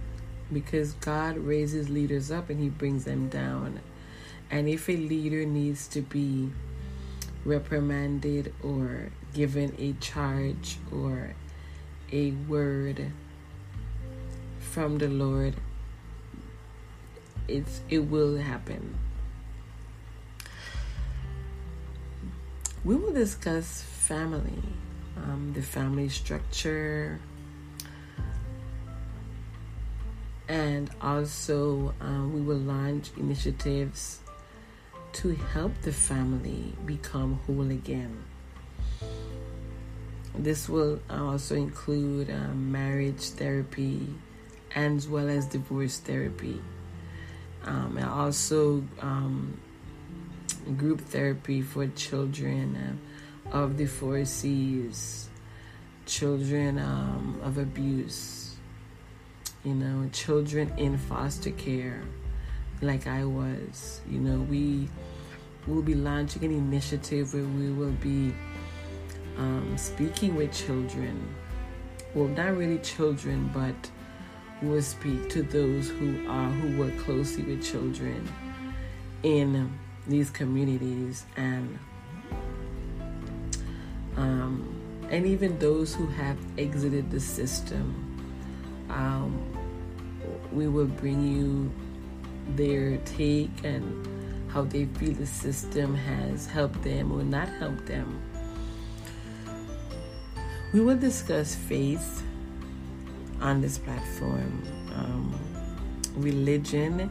because 0.52 0.92
God 0.94 1.36
raises 1.38 1.88
leaders 1.88 2.30
up 2.30 2.50
and 2.50 2.60
he 2.60 2.68
brings 2.68 3.04
them 3.04 3.28
down. 3.28 3.80
And 4.50 4.68
if 4.68 4.88
a 4.88 4.96
leader 4.96 5.44
needs 5.46 5.88
to 5.88 6.02
be 6.02 6.50
reprimanded 7.44 8.52
or 8.62 9.10
given 9.32 9.74
a 9.78 9.92
charge 9.94 10.78
or 10.92 11.34
a 12.10 12.32
word 12.48 13.10
from 14.58 14.98
the 14.98 15.08
Lord, 15.08 15.54
it's 17.48 17.80
it 17.88 18.00
will 18.00 18.36
happen. 18.36 18.98
We 22.84 22.96
will 22.96 23.12
discuss 23.12 23.82
family, 23.82 24.62
um, 25.16 25.52
the 25.54 25.62
family 25.62 26.08
structure, 26.08 27.20
and 30.48 30.90
also 31.00 31.94
um, 32.00 32.34
we 32.34 32.40
will 32.40 32.58
launch 32.58 33.10
initiatives 33.16 34.20
to 35.12 35.34
help 35.52 35.72
the 35.82 35.92
family 35.92 36.72
become 36.84 37.38
whole 37.46 37.70
again. 37.70 38.16
This 40.34 40.68
will 40.68 41.00
also 41.10 41.54
include 41.54 42.30
um, 42.30 42.72
marriage 42.72 43.30
therapy 43.30 44.08
as 44.74 45.08
well 45.08 45.28
as 45.28 45.46
divorce 45.46 45.98
therapy. 45.98 46.60
Um, 47.64 47.96
and 47.96 48.06
also 48.06 48.82
um, 49.00 49.60
group 50.76 51.00
therapy 51.00 51.62
for 51.62 51.86
children 51.88 52.98
uh, 53.52 53.56
of 53.56 53.76
the 53.76 53.86
four 53.86 54.24
C's, 54.24 55.28
children 56.06 56.78
um, 56.78 57.40
of 57.42 57.58
abuse, 57.58 58.56
you 59.64 59.74
know, 59.74 60.08
children 60.12 60.72
in 60.76 60.98
foster 60.98 61.50
care, 61.50 62.02
like 62.80 63.06
I 63.06 63.24
was. 63.24 64.00
You 64.08 64.18
know, 64.18 64.40
we 64.40 64.88
will 65.66 65.82
be 65.82 65.94
launching 65.94 66.44
an 66.44 66.50
initiative 66.50 67.34
where 67.34 67.44
we 67.44 67.70
will 67.70 67.94
be 68.02 68.34
um, 69.38 69.76
speaking 69.76 70.34
with 70.34 70.52
children. 70.52 71.34
Well, 72.14 72.28
not 72.28 72.56
really 72.56 72.78
children, 72.78 73.50
but 73.54 73.90
will 74.62 74.82
speak 74.82 75.28
to 75.30 75.42
those 75.42 75.88
who 75.88 76.28
are 76.28 76.48
who 76.50 76.78
work 76.78 76.96
closely 76.98 77.42
with 77.42 77.64
children 77.64 78.28
in 79.22 79.78
these 80.06 80.30
communities 80.30 81.24
and 81.36 81.78
um, 84.16 84.74
and 85.10 85.26
even 85.26 85.58
those 85.58 85.94
who 85.94 86.06
have 86.06 86.38
exited 86.58 87.10
the 87.10 87.20
system. 87.20 88.08
Um, 88.88 89.48
we 90.52 90.68
will 90.68 90.86
bring 90.86 91.26
you 91.26 91.72
their 92.56 92.98
take 92.98 93.64
and 93.64 94.06
how 94.50 94.62
they 94.62 94.84
feel 94.84 95.14
the 95.14 95.26
system 95.26 95.94
has 95.94 96.46
helped 96.46 96.82
them 96.82 97.10
or 97.10 97.22
not 97.22 97.48
helped 97.48 97.86
them. 97.86 98.20
We 100.72 100.80
will 100.80 100.96
discuss 100.96 101.54
faith 101.54 102.22
on 103.42 103.60
this 103.60 103.76
platform, 103.76 104.62
um, 104.94 105.38
religion, 106.16 107.10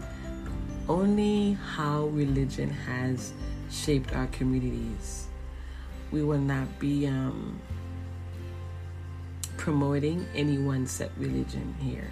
only 0.90 1.54
how 1.76 2.06
religion 2.06 2.72
has 2.72 3.34
shaped 3.70 4.16
our 4.16 4.26
communities. 4.28 5.28
We 6.12 6.24
will 6.24 6.40
not 6.40 6.80
be 6.80 7.06
um, 7.06 7.62
promoting 9.58 10.26
any 10.34 10.58
one 10.58 10.88
set 10.88 11.12
religion 11.20 11.76
here, 11.80 12.10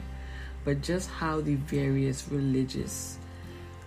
but 0.64 0.82
just 0.84 1.10
how 1.10 1.42
the 1.42 1.56
various 1.56 2.28
religious 2.30 3.18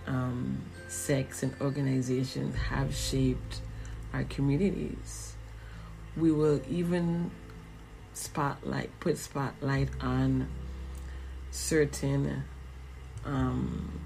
um, 0.05 0.61
sects 0.89 1.43
and 1.43 1.55
organizations 1.61 2.57
have 2.57 2.93
shaped 2.93 3.61
our 4.13 4.25
communities. 4.25 5.35
We 6.17 6.33
will 6.33 6.61
even 6.69 7.31
spotlight, 8.13 8.89
put 8.99 9.17
spotlight 9.17 9.89
on 10.01 10.47
certain 11.51 12.43
um, 13.25 14.01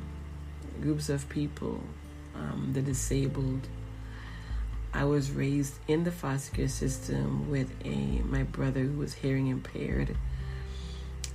groups 0.81 1.09
of 1.09 1.27
people, 1.29 1.81
um, 2.35 2.71
the 2.73 2.81
disabled. 2.81 3.67
I 4.93 5.03
was 5.03 5.31
raised 5.31 5.75
in 5.87 6.03
the 6.03 6.11
foster 6.11 6.55
care 6.55 6.67
system 6.67 7.51
with 7.51 7.71
a 7.85 8.21
my 8.23 8.43
brother 8.43 8.81
who 8.81 8.97
was 8.97 9.13
hearing 9.13 9.47
impaired. 9.47 10.15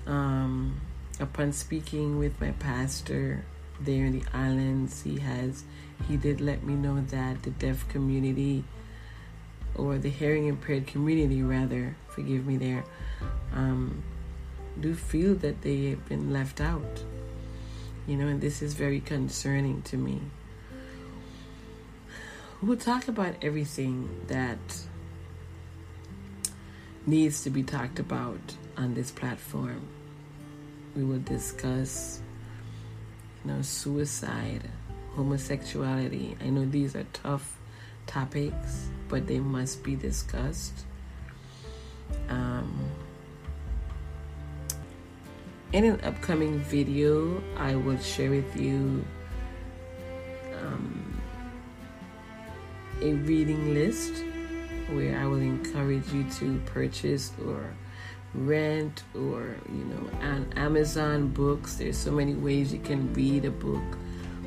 Um, 0.06 0.80
upon 1.20 1.52
speaking 1.52 2.18
with 2.18 2.40
my 2.40 2.50
pastor 2.52 3.44
there 3.80 4.04
in 4.06 4.18
the 4.18 4.24
islands, 4.32 5.02
he 5.02 5.18
has 5.20 5.64
he 6.08 6.16
did 6.16 6.40
let 6.40 6.64
me 6.64 6.74
know 6.74 7.00
that 7.00 7.42
the 7.42 7.50
deaf 7.50 7.88
community 7.88 8.64
or 9.74 9.98
the 9.98 10.10
hearing 10.10 10.46
impaired 10.46 10.86
community 10.86 11.42
rather, 11.42 11.96
forgive 12.14 12.46
me 12.46 12.56
there, 12.56 12.84
um, 13.54 14.02
do 14.80 14.94
feel 14.94 15.34
that 15.36 15.62
they 15.62 15.90
have 15.90 16.08
been 16.08 16.32
left 16.32 16.60
out. 16.60 17.04
You 18.06 18.16
know, 18.16 18.26
and 18.26 18.40
this 18.40 18.62
is 18.62 18.74
very 18.74 19.00
concerning 19.00 19.82
to 19.82 19.96
me. 19.96 20.20
We'll 22.62 22.76
talk 22.76 23.08
about 23.08 23.34
everything 23.42 24.08
that 24.28 24.58
needs 27.06 27.42
to 27.42 27.50
be 27.50 27.62
talked 27.62 27.98
about 27.98 28.40
on 28.76 28.94
this 28.94 29.10
platform. 29.10 29.82
We 30.94 31.04
will 31.04 31.18
discuss, 31.20 32.22
you 33.44 33.52
know, 33.52 33.62
suicide, 33.62 34.68
homosexuality. 35.16 36.36
I 36.40 36.50
know 36.50 36.64
these 36.64 36.94
are 36.94 37.06
tough 37.12 37.56
topics, 38.06 38.88
but 39.08 39.26
they 39.26 39.40
must 39.40 39.82
be 39.82 39.96
discussed. 39.96 40.84
Um, 42.28 42.90
in 45.72 45.84
an 45.84 46.00
upcoming 46.02 46.58
video, 46.60 47.42
I 47.56 47.74
will 47.74 47.98
share 47.98 48.30
with 48.30 48.56
you 48.56 49.04
um, 50.60 51.20
a 53.00 53.14
reading 53.14 53.74
list 53.74 54.24
where 54.92 55.18
I 55.18 55.26
will 55.26 55.40
encourage 55.40 56.12
you 56.12 56.24
to 56.38 56.60
purchase 56.66 57.32
or 57.46 57.74
rent 58.34 59.02
or 59.14 59.56
you 59.68 59.84
know 59.84 60.10
on 60.20 60.52
Amazon 60.56 61.28
books. 61.28 61.76
There's 61.76 61.96
so 61.96 62.10
many 62.10 62.34
ways 62.34 62.72
you 62.72 62.80
can 62.80 63.12
read 63.14 63.44
a 63.44 63.50
book, 63.50 63.82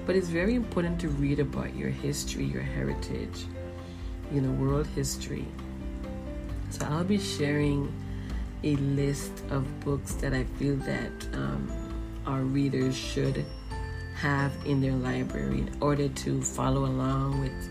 but 0.06 0.16
it's 0.16 0.30
very 0.30 0.56
important 0.56 1.00
to 1.02 1.10
read 1.10 1.40
about 1.40 1.76
your 1.76 1.90
history, 1.90 2.46
your 2.46 2.62
heritage, 2.62 3.46
you 4.32 4.42
know, 4.42 4.52
world 4.52 4.88
history. 4.88 5.46
So 6.76 6.86
I'll 6.88 7.06
be 7.06 7.18
sharing 7.18 7.90
a 8.62 8.76
list 8.76 9.32
of 9.50 9.64
books 9.80 10.16
that 10.16 10.34
I 10.34 10.44
feel 10.60 10.76
that 10.78 11.12
um, 11.32 11.72
our 12.28 12.42
readers 12.42 12.98
should 12.98 13.46
have 14.18 14.52
in 14.66 14.82
their 14.82 14.92
library 14.92 15.60
in 15.60 15.78
order 15.80 16.10
to 16.10 16.42
follow 16.42 16.86
along 16.86 17.40
with 17.40 17.70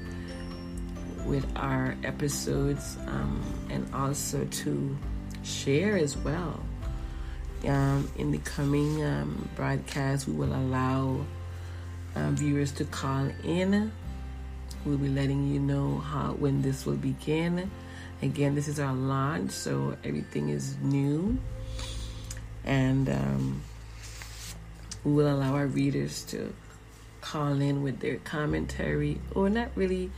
with 1.27 1.47
our 1.57 1.97
episodes 2.03 2.97
um, 3.07 3.43
and 3.69 3.87
also 3.95 4.45
to 4.47 4.97
share 5.43 5.99
as 5.99 6.17
well. 6.17 6.61
Um, 7.67 8.11
in 8.17 8.31
the 8.31 8.39
coming 8.39 9.05
um, 9.05 9.49
broadcast, 9.55 10.29
we 10.29 10.35
will 10.35 10.55
allow 10.55 11.27
um, 12.15 12.37
viewers 12.37 12.73
to 12.73 12.87
call 12.87 13.29
in. 13.43 13.93
We'll 14.87 14.99
be 14.99 15.09
letting 15.09 15.53
you 15.53 15.61
know 15.61 15.99
how 15.99 16.33
when 16.33 16.63
this 16.63 16.87
will 16.87 16.97
begin 16.97 17.71
Again, 18.23 18.55
this 18.55 18.69
is 18.69 18.81
our 18.81 18.95
launch, 18.95 19.51
so 19.51 19.97
everything 20.03 20.49
is 20.49 20.77
new. 20.79 21.39
And 22.65 23.09
um, 23.09 23.63
we 25.05 25.13
will 25.13 25.33
allow 25.33 25.55
our 25.55 25.67
readers 25.67 26.23
to 26.25 26.55
call 27.21 27.61
in 27.61 27.83
with 27.83 28.01
their 28.01 28.17
commentary, 28.17 29.21
or 29.35 29.51
not 29.51 29.69
really 29.75 30.11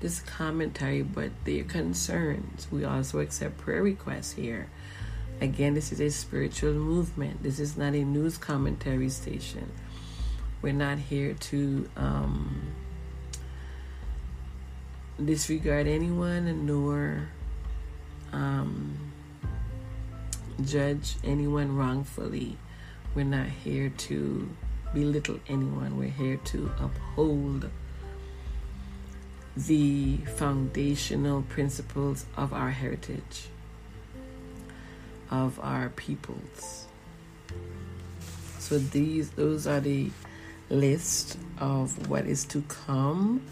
just 0.00 0.26
commentary, 0.26 1.02
but 1.02 1.30
their 1.44 1.64
concerns. 1.64 2.66
We 2.70 2.84
also 2.84 3.20
accept 3.20 3.58
prayer 3.58 3.82
requests 3.82 4.32
here. 4.32 4.68
Again, 5.40 5.74
this 5.74 5.92
is 5.92 6.00
a 6.00 6.10
spiritual 6.10 6.74
movement. 6.74 7.42
This 7.42 7.58
is 7.58 7.76
not 7.76 7.94
a 7.94 8.04
news 8.04 8.38
commentary 8.38 9.08
station. 9.08 9.70
We're 10.62 10.72
not 10.72 10.98
here 10.98 11.34
to 11.34 11.88
um, 11.96 12.72
disregard 15.22 15.86
anyone 15.86 16.66
nor 16.66 17.28
um, 18.32 19.12
judge 20.64 21.16
anyone 21.24 21.76
wrongfully. 21.76 22.56
We're 23.14 23.24
not 23.24 23.46
here 23.46 23.90
to 23.90 24.48
belittle 24.92 25.40
anyone. 25.48 25.98
We're 25.98 26.08
here 26.08 26.36
to 26.36 26.70
uphold 26.78 27.70
the 29.56 30.16
foundational 30.36 31.42
principles 31.42 32.26
of 32.36 32.52
our 32.52 32.70
heritage, 32.70 33.48
of 35.30 35.60
our 35.60 35.90
peoples. 35.90 36.86
So 38.58 38.78
these 38.78 39.30
those 39.30 39.66
are 39.66 39.80
the 39.80 40.10
list 40.70 41.38
of 41.58 42.08
what 42.08 42.26
is 42.26 42.44
to 42.46 42.62
come. 42.62 43.42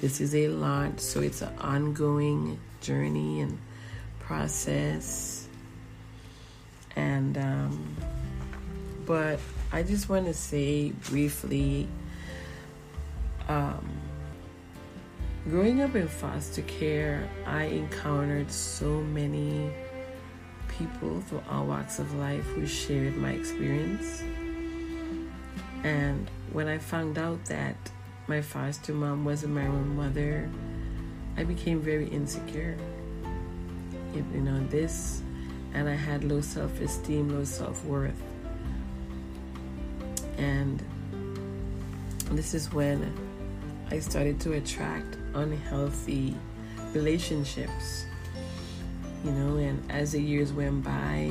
This 0.00 0.20
is 0.20 0.34
a 0.34 0.48
launch, 0.48 1.00
so 1.00 1.20
it's 1.20 1.42
an 1.42 1.56
ongoing 1.58 2.58
journey 2.80 3.40
and 3.40 3.58
process. 4.18 5.46
And, 6.96 7.36
um, 7.36 7.96
but 9.04 9.38
I 9.72 9.82
just 9.82 10.08
want 10.08 10.26
to 10.26 10.34
say 10.34 10.90
briefly 10.90 11.86
um, 13.50 13.84
growing 15.48 15.82
up 15.82 15.94
in 15.96 16.06
foster 16.06 16.62
care, 16.62 17.28
I 17.46 17.64
encountered 17.64 18.50
so 18.50 19.02
many 19.02 19.70
people 20.68 21.20
from 21.22 21.42
all 21.50 21.66
walks 21.66 21.98
of 21.98 22.14
life 22.14 22.44
who 22.44 22.66
shared 22.66 23.16
my 23.16 23.32
experience. 23.32 24.22
And 25.82 26.30
when 26.52 26.68
I 26.68 26.78
found 26.78 27.18
out 27.18 27.44
that 27.46 27.76
my 28.30 28.40
foster 28.40 28.94
mom 28.94 29.24
wasn't 29.24 29.52
my 29.52 29.66
own 29.66 29.96
mother, 29.96 30.48
I 31.36 31.44
became 31.44 31.80
very 31.80 32.08
insecure 32.08 32.78
you 34.14 34.40
know, 34.40 34.64
this, 34.68 35.22
and 35.74 35.88
I 35.88 35.94
had 35.94 36.24
low 36.24 36.40
self 36.40 36.80
esteem, 36.80 37.28
low 37.28 37.44
self 37.44 37.84
worth. 37.84 38.20
And 40.38 40.82
this 42.32 42.54
is 42.54 42.72
when 42.72 43.12
I 43.90 43.98
started 43.98 44.40
to 44.40 44.52
attract 44.52 45.16
unhealthy 45.34 46.36
relationships. 46.92 48.06
You 49.24 49.32
know, 49.32 49.56
and 49.56 49.90
as 49.90 50.12
the 50.12 50.22
years 50.22 50.52
went 50.52 50.82
by, 50.82 51.30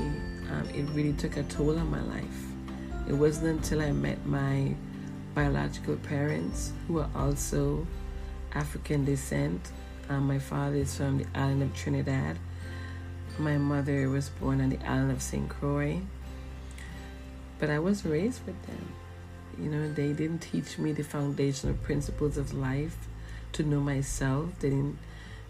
um, 0.51 0.67
it 0.73 0.83
really 0.93 1.13
took 1.13 1.37
a 1.37 1.43
toll 1.43 1.79
on 1.79 1.89
my 1.89 2.01
life. 2.01 2.45
It 3.07 3.13
wasn't 3.13 3.57
until 3.57 3.81
I 3.81 3.91
met 3.91 4.23
my 4.25 4.75
biological 5.39 5.95
parents, 5.95 6.73
who 6.85 6.99
are 6.99 7.09
also 7.15 7.87
African 8.53 9.05
descent. 9.05 9.71
Um, 10.09 10.27
my 10.27 10.37
father 10.37 10.75
is 10.75 10.97
from 10.97 11.17
the 11.17 11.27
island 11.33 11.63
of 11.63 11.73
Trinidad, 11.73 12.37
my 13.37 13.57
mother 13.57 14.09
was 14.09 14.27
born 14.27 14.59
on 14.59 14.69
the 14.69 14.79
island 14.85 15.11
of 15.11 15.21
St. 15.21 15.47
Croix, 15.47 16.01
but 17.57 17.69
I 17.69 17.79
was 17.79 18.03
raised 18.03 18.45
with 18.45 18.61
them. 18.63 18.91
You 19.57 19.69
know, 19.69 19.93
they 19.93 20.11
didn't 20.11 20.39
teach 20.39 20.77
me 20.77 20.91
the 20.91 21.05
foundational 21.05 21.77
principles 21.77 22.35
of 22.37 22.53
life 22.53 22.97
to 23.53 23.63
know 23.63 23.79
myself. 23.79 24.59
They 24.59 24.71
didn't 24.71 24.97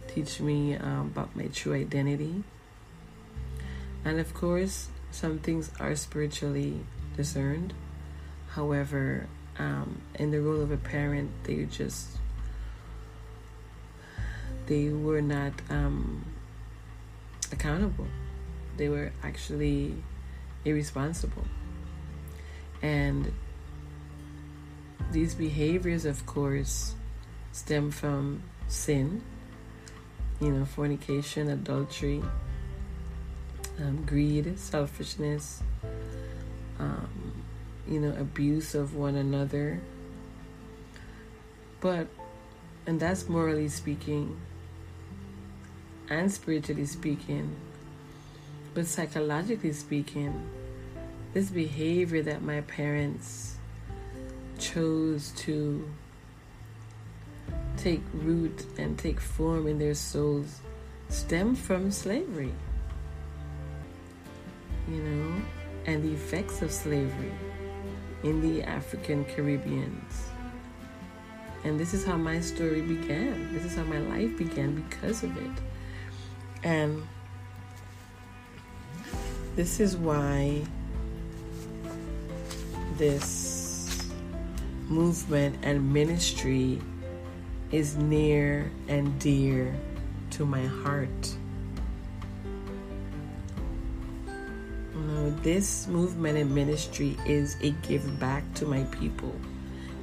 teach 0.07 0.39
me 0.39 0.75
um, 0.75 1.11
about 1.13 1.35
my 1.35 1.47
true 1.47 1.73
identity. 1.73 2.43
And 4.05 4.19
of 4.19 4.35
course, 4.35 4.89
some 5.09 5.39
things 5.39 5.71
are 5.79 5.95
spiritually 5.95 6.81
discerned. 7.17 7.73
However, 8.49 9.27
um, 9.59 10.01
in 10.15 10.31
the 10.31 10.41
role 10.41 10.61
of 10.61 10.71
a 10.71 10.77
parent, 10.77 11.29
they 11.43 11.65
just 11.65 12.17
they 14.65 14.89
were 14.89 15.21
not 15.21 15.53
um, 15.69 16.25
accountable. 17.51 18.07
They 18.77 18.87
were 18.87 19.11
actually 19.23 19.95
irresponsible. 20.63 21.45
And 22.81 23.33
these 25.11 25.33
behaviors, 25.33 26.05
of 26.05 26.25
course, 26.25 26.93
stem 27.51 27.91
from 27.91 28.43
sin, 28.67 29.23
you 30.39 30.51
know, 30.51 30.65
fornication, 30.65 31.49
adultery, 31.49 32.21
um, 33.79 34.05
greed, 34.05 34.57
selfishness, 34.59 35.63
um, 36.79 37.18
you 37.89 37.99
know, 37.99 38.15
abuse 38.19 38.75
of 38.75 38.95
one 38.95 39.15
another, 39.15 39.81
But, 41.81 42.07
and 42.85 42.99
that's 42.99 43.27
morally 43.27 43.69
speaking 43.69 44.39
and 46.09 46.31
spiritually 46.31 46.85
speaking, 46.85 47.55
but 48.73 48.85
psychologically 48.85 49.73
speaking, 49.73 50.49
this 51.33 51.49
behavior 51.49 52.21
that 52.23 52.41
my 52.41 52.61
parents 52.61 53.55
chose 54.57 55.31
to 55.37 55.89
take 57.77 58.01
root 58.13 58.65
and 58.77 58.97
take 58.97 59.19
form 59.19 59.67
in 59.67 59.79
their 59.79 59.93
souls 59.93 60.59
stem 61.07 61.55
from 61.55 61.91
slavery. 61.91 62.53
You 64.89 65.01
know, 65.01 65.41
and 65.85 66.03
the 66.03 66.11
effects 66.11 66.61
of 66.61 66.71
slavery 66.71 67.31
in 68.23 68.41
the 68.41 68.63
African 68.63 69.25
Caribbeans. 69.25 70.29
And 71.63 71.79
this 71.79 71.93
is 71.93 72.05
how 72.05 72.17
my 72.17 72.39
story 72.39 72.81
began. 72.81 73.53
This 73.53 73.65
is 73.65 73.75
how 73.75 73.83
my 73.83 73.99
life 73.99 74.37
began 74.37 74.81
because 74.81 75.23
of 75.23 75.35
it. 75.37 75.63
And 76.63 77.05
this 79.55 79.79
is 79.79 79.97
why 79.97 80.63
this 82.97 84.07
movement 84.87 85.57
and 85.63 85.93
ministry 85.93 86.81
is 87.71 87.95
near 87.95 88.71
and 88.87 89.19
dear 89.19 89.75
to 90.31 90.45
my 90.45 90.65
heart. 90.65 91.35
This 95.41 95.87
movement 95.87 96.37
and 96.37 96.53
ministry 96.53 97.17
is 97.25 97.57
a 97.61 97.71
give 97.87 98.19
back 98.19 98.43
to 98.55 98.65
my 98.65 98.83
people. 98.85 99.33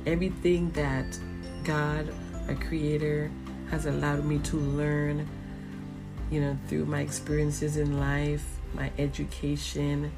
Everything 0.07 0.71
that 0.73 1.19
God, 1.65 2.13
our 2.49 2.55
Creator, 2.55 3.31
has 3.71 3.87
allowed 3.87 4.25
me 4.25 4.39
to 4.41 4.57
learn, 4.57 5.29
you 6.31 6.41
know, 6.41 6.57
through 6.69 6.87
my 6.87 7.01
experiences 7.01 7.77
in 7.77 7.99
life, 7.99 8.45
my 8.75 8.93
education, 8.99 10.13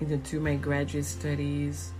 you 0.00 0.06
know, 0.06 0.20
through 0.24 0.40
my 0.40 0.56
graduate 0.56 1.04
studies, 1.04 1.92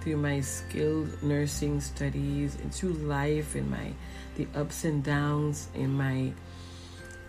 through 0.00 0.16
my 0.16 0.40
skilled 0.40 1.22
nursing 1.22 1.80
studies, 1.80 2.56
and 2.62 2.74
through 2.74 2.92
life 2.92 3.54
and 3.54 3.70
my 3.70 3.92
the 4.36 4.46
ups 4.54 4.84
and 4.84 5.04
downs 5.04 5.68
in 5.74 5.90
my 5.92 6.32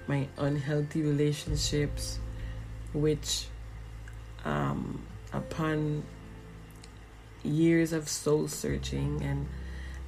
my 0.07 0.27
unhealthy 0.37 1.01
relationships, 1.01 2.19
which 2.93 3.47
um, 4.45 5.01
upon 5.33 6.03
years 7.43 7.93
of 7.93 8.07
soul 8.07 8.47
searching 8.47 9.21
and 9.23 9.47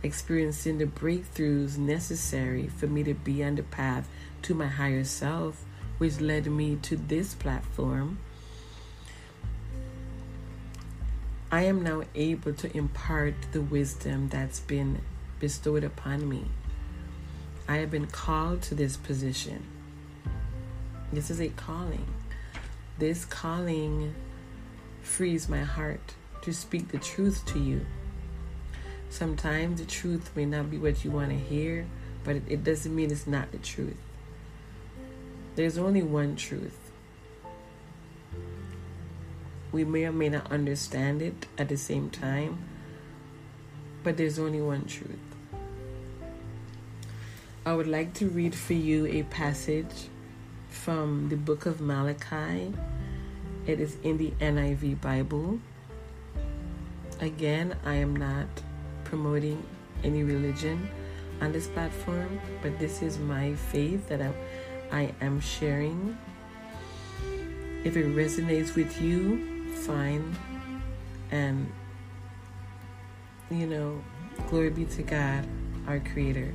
experiencing 0.04 0.78
the 0.78 0.86
breakthroughs 0.86 1.78
necessary 1.78 2.68
for 2.68 2.88
me 2.88 3.04
to 3.04 3.14
be 3.14 3.44
on 3.44 3.56
the 3.56 3.64
path 3.64 4.08
to 4.42 4.54
my 4.54 4.68
higher 4.68 5.04
self, 5.04 5.64
which 5.98 6.20
led 6.20 6.46
me 6.48 6.76
to 6.76 6.98
this 6.98 7.34
platform. 7.34 8.20
I 11.52 11.64
am 11.64 11.84
now 11.84 12.04
able 12.16 12.54
to 12.54 12.76
impart 12.76 13.36
the 13.52 13.62
wisdom 13.62 14.28
that's 14.30 14.60
been 14.60 15.02
bestowed 15.40 15.84
upon 15.84 16.28
me. 16.28 16.46
I 17.68 17.78
have 17.78 17.92
been 17.92 18.08
called 18.08 18.62
to 18.64 18.76
this 18.76 18.98
position. 18.98 19.64
This 21.14 21.30
is 21.30 21.40
a 21.40 21.50
calling. 21.50 22.08
This 23.00 23.26
calling 23.26 24.14
frees 25.02 25.50
my 25.50 25.62
heart 25.62 26.14
to 26.44 26.54
speak 26.54 26.90
the 26.90 27.00
truth 27.00 27.44
to 27.48 27.60
you. 27.60 27.86
Sometimes 29.10 29.80
the 29.80 29.86
truth 29.86 30.32
may 30.36 30.46
not 30.46 30.70
be 30.70 30.78
what 30.78 31.04
you 31.04 31.10
want 31.12 31.30
to 31.30 31.38
hear, 31.38 31.88
but 32.24 32.36
it 32.48 32.64
doesn't 32.64 32.96
mean 32.96 33.12
it's 33.12 33.26
not 33.26 33.52
the 33.52 33.58
truth. 33.58 33.98
There's 35.56 35.78
only 35.78 36.04
one 36.04 36.36
truth. 36.36 36.78
We 39.72 39.84
may 39.84 40.06
or 40.06 40.12
may 40.12 40.30
not 40.30 40.52
understand 40.52 41.22
it 41.24 41.48
at 41.58 41.70
the 41.70 41.78
same 41.78 42.12
time, 42.12 42.60
but 44.04 44.18
there's 44.18 44.38
only 44.38 44.62
one 44.62 44.86
truth. 44.86 45.18
I 47.66 47.74
would 47.74 47.88
like 47.88 48.14
to 48.16 48.28
read 48.28 48.54
for 48.54 48.74
you 48.74 49.08
a 49.08 49.24
passage 49.24 50.10
from 50.74 51.30
the 51.30 51.38
book 51.38 51.66
of 51.66 51.80
Malachi. 51.80 52.74
It 53.68 53.80
is 53.80 53.96
in 54.04 54.18
the 54.18 54.32
NIV 54.42 55.00
Bible. 55.00 55.60
Again, 57.22 57.78
I 57.86 57.96
am 57.96 58.16
not 58.16 58.48
promoting 59.06 59.64
any 60.04 60.24
religion 60.24 60.90
on 61.42 61.52
this 61.52 61.68
platform, 61.68 62.42
but 62.62 62.78
this 62.80 63.02
is 63.02 63.20
my 63.20 63.54
faith 63.54 64.10
that 64.10 64.22
I, 64.22 64.34
I 64.92 65.14
am 65.22 65.40
sharing. 65.40 66.18
If 67.84 67.96
it 67.96 68.08
resonates 68.08 68.76
with 68.76 69.00
you, 69.02 69.74
fine. 69.76 70.36
And, 71.32 71.72
you 73.50 73.68
know, 73.68 74.04
glory 74.50 74.72
be 74.72 74.86
to 74.86 75.04
God, 75.04 75.48
our 75.88 76.00
Creator. 76.00 76.54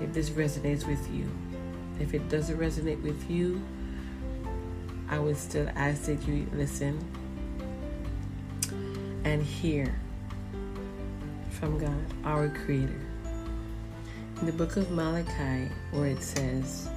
If 0.00 0.12
this 0.12 0.30
resonates 0.30 0.86
with 0.86 1.10
you, 1.10 1.28
if 2.00 2.14
it 2.14 2.28
doesn't 2.28 2.58
resonate 2.58 3.02
with 3.02 3.30
you, 3.30 3.62
I 5.08 5.18
would 5.18 5.36
still 5.36 5.68
ask 5.74 6.04
that 6.04 6.26
you 6.26 6.46
listen 6.52 6.98
and 9.24 9.42
hear 9.42 9.94
from 11.50 11.78
God, 11.78 12.04
our 12.24 12.48
Creator. 12.48 13.00
In 14.40 14.46
the 14.46 14.52
book 14.52 14.76
of 14.76 14.90
Malachi, 14.90 15.70
where 15.92 16.06
it 16.06 16.22
says, 16.22 16.88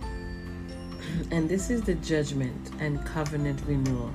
and 1.30 1.48
this 1.48 1.70
is 1.70 1.82
the 1.82 1.94
judgment 1.94 2.70
and 2.78 3.04
covenant 3.04 3.60
renewal. 3.66 4.12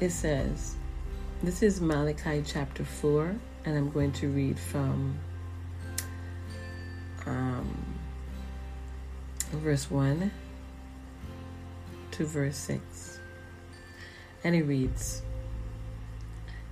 It 0.00 0.10
says, 0.10 0.76
this 1.42 1.62
is 1.62 1.80
Malachi 1.80 2.42
chapter 2.44 2.84
4, 2.84 3.36
and 3.66 3.76
I'm 3.76 3.90
going 3.90 4.12
to 4.12 4.28
read 4.28 4.58
from 4.58 5.18
um, 7.26 7.84
verse 9.52 9.90
1 9.90 10.30
to 12.12 12.24
verse 12.24 12.56
6. 12.56 13.20
And 14.44 14.54
it 14.54 14.62
reads 14.62 15.22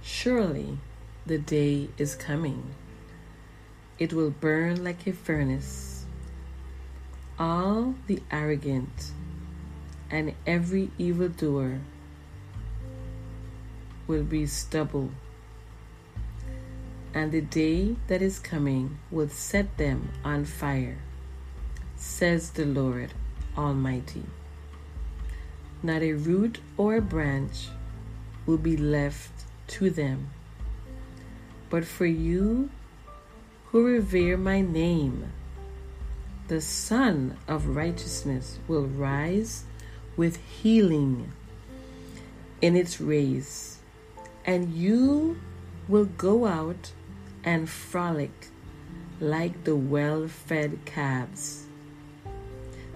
Surely 0.03 0.79
the 1.27 1.39
day 1.39 1.89
is 1.99 2.15
coming, 2.15 2.75
it 3.99 4.13
will 4.13 4.31
burn 4.31 4.85
like 4.85 5.07
a 5.07 5.13
furnace. 5.13 6.07
All 7.39 7.95
the 8.07 8.23
arrogant 8.31 9.13
and 10.11 10.35
every 10.47 10.91
evildoer 10.99 11.81
will 14.07 14.23
be 14.23 14.47
stubble, 14.47 15.11
and 17.15 17.31
the 17.31 17.41
day 17.41 17.95
that 18.09 18.21
is 18.21 18.41
coming 18.41 18.99
will 19.11 19.29
set 19.29 19.79
them 19.79 20.11
on 20.25 20.45
fire, 20.45 20.99
says 21.97 22.51
the 22.51 22.67
Lord 22.67 23.15
Almighty. 23.57 24.25
Not 25.81 26.03
a 26.03 26.15
root 26.15 26.59
or 26.77 26.97
a 26.97 27.01
branch 27.01 27.69
will 28.47 28.59
be 28.59 28.77
left 28.77 29.31
to 29.69 29.91
them. 29.91 30.31
But 31.71 31.85
for 31.85 32.07
you 32.07 32.71
who 33.67 33.87
revere 33.87 34.37
my 34.37 34.61
name, 34.61 35.33
the 36.49 36.61
Sun 36.61 37.37
of 37.47 37.77
Righteousness 37.77 38.59
will 38.67 38.87
rise 38.87 39.65
with 40.17 40.37
healing 40.37 41.33
in 42.61 42.77
its 42.77 43.01
rays, 43.01 43.79
and 44.45 44.73
you 44.73 45.39
will 45.89 46.07
go 46.07 46.47
out 46.47 46.93
and 47.45 47.69
frolic 47.69 48.49
like 49.21 49.65
the 49.65 49.77
well 49.77 50.27
fed 50.29 50.79
calves. 50.85 51.67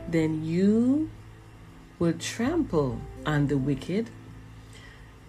Then 0.08 0.44
you 0.44 1.10
will 1.98 2.14
trample 2.14 3.00
on 3.26 3.48
the 3.48 3.58
wicked. 3.58 4.10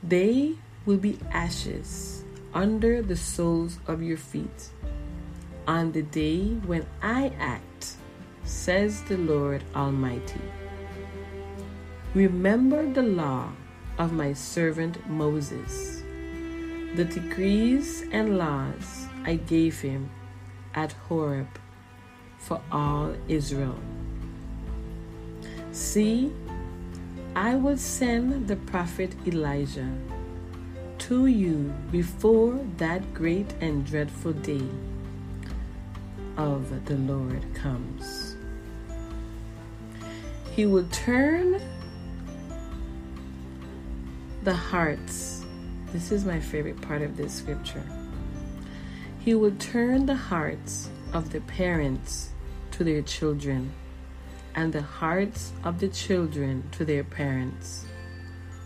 They 0.02 0.56
will 0.86 0.98
be 0.98 1.20
ashes 1.32 2.24
under 2.54 3.02
the 3.02 3.16
soles 3.16 3.80
of 3.88 4.02
your 4.02 4.18
feet 4.18 4.70
on 5.68 5.92
the 5.92 6.02
day 6.02 6.48
when 6.66 6.86
I 7.04 7.32
act, 7.38 7.94
says 8.44 9.04
the 9.04 9.18
Lord 9.18 9.64
Almighty. 9.76 10.42
Remember 12.16 12.92
the 12.92 13.04
law 13.04 13.52
of 14.00 14.12
my 14.14 14.34
servant 14.34 15.08
Moses, 15.08 16.02
the 16.96 17.06
decrees 17.06 18.04
and 18.12 18.38
laws 18.40 19.09
I 19.30 19.36
gave 19.36 19.80
him 19.80 20.10
at 20.74 20.94
Horeb 21.08 21.60
for 22.40 22.60
all 22.72 23.14
Israel. 23.28 23.78
See, 25.72 26.34
I 27.36 27.54
will 27.54 27.78
send 27.78 28.48
the 28.48 28.56
prophet 28.56 29.14
Elijah 29.28 29.92
to 31.06 31.28
you 31.28 31.72
before 31.92 32.60
that 32.78 33.14
great 33.14 33.54
and 33.62 33.86
dreadful 33.86 34.34
day 34.34 34.68
of 36.36 36.84
the 36.86 36.96
Lord 36.96 37.46
comes. 37.54 38.36
He 40.56 40.66
will 40.66 40.88
turn 40.92 41.62
the 44.42 44.56
hearts. 44.56 45.46
This 45.94 46.12
is 46.12 46.26
my 46.26 46.40
favorite 46.40 46.82
part 46.82 47.04
of 47.04 47.16
this 47.16 47.32
scripture. 47.32 47.86
He 49.20 49.36
will 49.36 49.52
turn 49.52 50.06
the 50.06 50.16
hearts 50.16 50.90
of 51.14 51.32
the 51.32 51.42
parents 51.42 52.30
to 52.72 52.84
their 52.84 53.02
children 53.02 53.74
and 54.56 54.72
the 54.72 54.82
hearts 54.82 55.52
of 55.64 55.80
the 55.80 55.90
children 55.90 56.64
to 56.72 56.86
their 56.86 57.04
parents, 57.04 57.86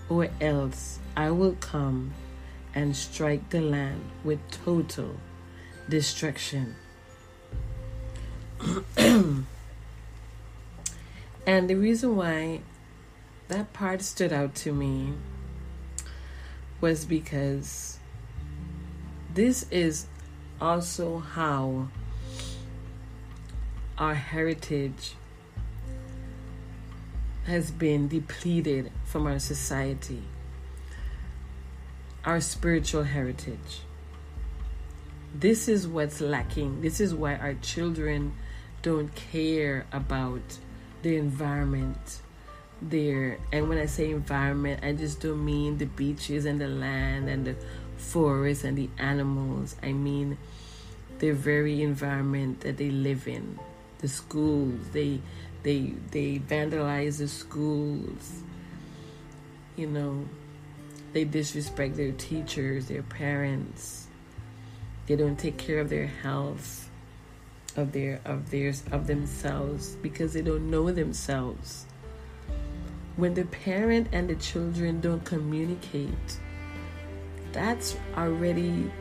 or 0.10 0.30
else 0.40 1.00
I 1.18 1.32
will 1.32 1.56
come 1.60 2.14
and 2.76 2.96
strike 2.96 3.50
the 3.50 3.62
land 3.62 4.04
with 4.24 4.40
total 4.52 5.16
destruction. 5.90 6.76
and 8.98 9.46
the 11.46 11.76
reason 11.76 12.16
why 12.16 12.62
that 13.48 13.74
part 13.74 14.02
stood 14.02 14.32
out 14.32 14.56
to 14.56 14.72
me 14.72 15.14
was 16.80 17.06
because 17.06 17.98
this 19.34 19.66
is 19.72 20.08
also 20.64 21.20
how 21.20 21.90
our 23.98 24.16
heritage 24.16 25.16
has 27.46 27.70
been 27.70 28.08
depleted 28.08 28.90
from 29.04 29.28
our 29.28 29.40
society, 29.40 30.24
our 32.24 32.40
spiritual 32.40 33.04
heritage. 33.04 33.82
This 35.36 35.68
is 35.68 35.86
what's 35.86 36.22
lacking. 36.22 36.82
This 36.82 37.02
is 37.02 37.14
why 37.14 37.36
our 37.36 37.56
children 37.56 38.34
don't 38.82 39.14
care 39.14 39.86
about 39.92 40.60
the 41.02 41.18
environment 41.18 42.22
there. 42.82 43.38
And 43.52 43.68
when 43.68 43.80
I 43.80 43.88
say 43.88 44.12
environment, 44.12 44.82
I 44.82 44.94
just 44.94 45.20
don't 45.20 45.44
mean 45.44 45.78
the 45.78 45.88
beaches 45.88 46.46
and 46.46 46.62
the 46.62 46.70
land 46.70 47.28
and 47.28 47.46
the 47.46 47.58
forest 47.98 48.64
and 48.64 48.78
the 48.78 48.90
animals. 48.98 49.76
I 49.84 49.92
mean 49.92 50.38
the 51.20 51.32
very 51.32 51.82
environment 51.82 52.62
that 52.62 52.78
they 52.78 52.90
live 52.90 53.28
in, 53.28 53.60
the 54.00 54.08
schools. 54.08 54.80
They 54.92 55.22
they 55.64 55.94
they 56.12 56.40
vandalize 56.40 57.18
the 57.20 57.28
schools. 57.28 58.44
You 59.76 59.88
know, 59.88 60.26
they 61.14 61.24
disrespect 61.24 61.96
their 61.96 62.12
teachers, 62.12 62.88
their 62.88 63.04
parents. 63.04 64.08
They 65.08 65.16
don't 65.16 65.38
take 65.38 65.58
care 65.58 65.80
of 65.80 65.90
their 65.90 66.08
health, 66.08 66.90
of 67.76 67.92
their 67.92 68.20
of 68.26 68.52
theirs 68.52 68.84
of 68.92 69.08
themselves 69.08 69.96
because 70.02 70.34
they 70.34 70.42
don't 70.42 70.70
know 70.70 70.92
themselves. 70.92 71.86
When 73.16 73.36
the 73.36 73.46
parent 73.46 74.08
and 74.12 74.28
the 74.28 74.36
children 74.36 75.00
don't 75.00 75.24
communicate, 75.24 76.40
that's 77.52 77.96
already 78.18 78.92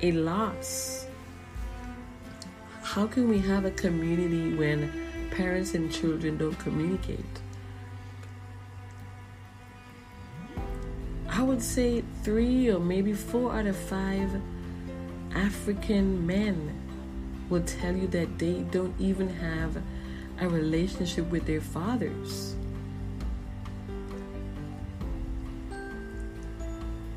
a 0.00 0.12
loss. 0.12 1.07
How 2.94 3.06
can 3.06 3.28
we 3.28 3.38
have 3.40 3.66
a 3.66 3.70
community 3.70 4.54
when 4.54 4.90
parents 5.30 5.74
and 5.74 5.92
children 5.92 6.38
don't 6.38 6.58
communicate. 6.58 7.20
I 11.28 11.42
would 11.42 11.62
say 11.62 12.02
three 12.22 12.70
or 12.70 12.80
maybe 12.80 13.12
four 13.12 13.52
out 13.52 13.66
of 13.66 13.76
five 13.76 14.30
African 15.34 16.26
men 16.26 16.74
will 17.50 17.62
tell 17.62 17.94
you 17.94 18.06
that 18.08 18.38
they 18.38 18.62
don't 18.70 18.94
even 18.98 19.28
have 19.28 19.80
a 20.40 20.48
relationship 20.48 21.30
with 21.30 21.46
their 21.46 21.60
fathers. 21.60 22.56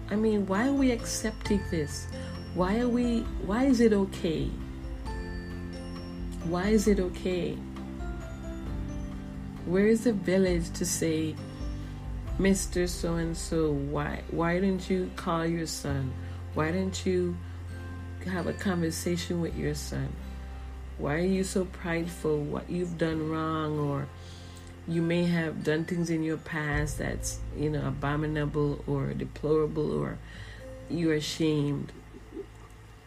I 0.09 0.15
mean, 0.15 0.45
why 0.45 0.67
are 0.67 0.74
we 0.74 0.91
accepting 0.91 1.63
this? 1.72 2.07
Why 2.53 2.80
are 2.80 2.89
we 2.89 3.22
why 3.45 3.63
is 3.63 3.80
it 3.80 3.93
okay? 3.93 4.51
Why 6.46 6.70
is 6.70 6.88
it 6.88 7.00
okay? 7.00 7.58
Where 9.66 9.88
is 9.88 10.06
the 10.06 10.14
village 10.14 10.72
to 10.74 10.86
say, 10.86 11.36
Mr. 12.39 12.89
So 12.89 13.16
and 13.16 13.38
so, 13.38 13.72
why 13.72 14.24
why 14.32 14.60
didn't 14.60 14.89
you 14.89 15.12
call 15.16 15.46
your 15.46 15.68
son? 15.68 16.12
Why 16.56 16.72
didn't 16.72 17.06
you 17.06 17.38
have 18.26 18.48
a 18.48 18.54
conversation 18.54 19.39
with 19.39 19.56
your 19.56 19.76
son? 19.76 20.10
Why 20.98 21.16
are 21.16 21.20
you 21.20 21.44
so 21.44 21.66
prideful? 21.66 22.39
What 22.39 22.70
you've 22.70 22.98
done 22.98 23.30
wrong 23.30 23.78
or 23.78 24.08
you 24.88 25.02
may 25.02 25.26
have 25.26 25.64
done 25.64 25.86
things 25.86 26.10
in 26.10 26.24
your 26.24 26.38
past 26.38 26.98
that's, 26.98 27.39
you 27.56 27.70
know, 27.70 27.88
abominable 27.88 28.84
or 28.88 29.14
deplorable 29.14 29.92
or 29.92 30.18
you're 30.89 31.14
ashamed. 31.14 31.92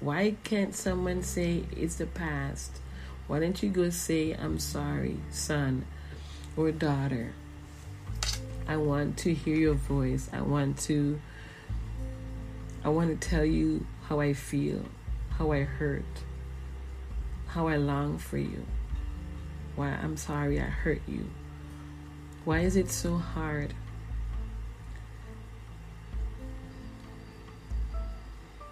Why 0.01 0.37
can't 0.45 0.75
someone 0.75 1.23
say 1.23 1.65
it's 1.77 1.97
the 1.97 2.07
past? 2.07 2.81
Why 3.27 3.41
don't 3.41 3.63
you 3.63 3.71
go 3.71 3.91
say, 3.91 4.33
I'm 4.33 4.59
sorry, 4.59 5.17
son? 5.31 5.87
or 6.57 6.71
daughter, 6.71 7.33
I 8.69 8.77
want 8.77 9.19
to 9.19 9.35
hear 9.35 9.57
your 9.57 9.75
voice. 9.75 10.29
I 10.33 10.41
want 10.41 10.79
to 10.81 11.21
I 12.85 12.91
want 12.91 13.21
to 13.21 13.29
tell 13.29 13.45
you 13.45 13.87
how 14.09 14.21
I 14.21 14.35
feel, 14.35 14.83
how 15.31 15.53
I 15.53 15.63
hurt, 15.63 16.05
how 17.49 17.67
I 17.67 17.77
long 17.77 18.19
for 18.19 18.39
you. 18.39 18.65
Why 19.75 19.89
I'm 19.89 20.17
sorry 20.17 20.61
I 20.61 20.65
hurt 20.65 21.03
you. 21.09 21.29
Why 22.45 22.61
is 22.61 22.77
it 22.77 22.91
so 22.91 23.17
hard? 23.17 23.75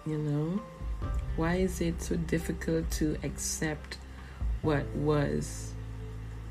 You 0.05 0.17
know? 0.17 0.61
Why 1.35 1.55
is 1.55 1.81
it 1.81 2.01
so 2.01 2.15
difficult 2.15 2.89
to 2.91 3.17
accept 3.23 3.97
what 4.63 4.87
was, 4.95 5.73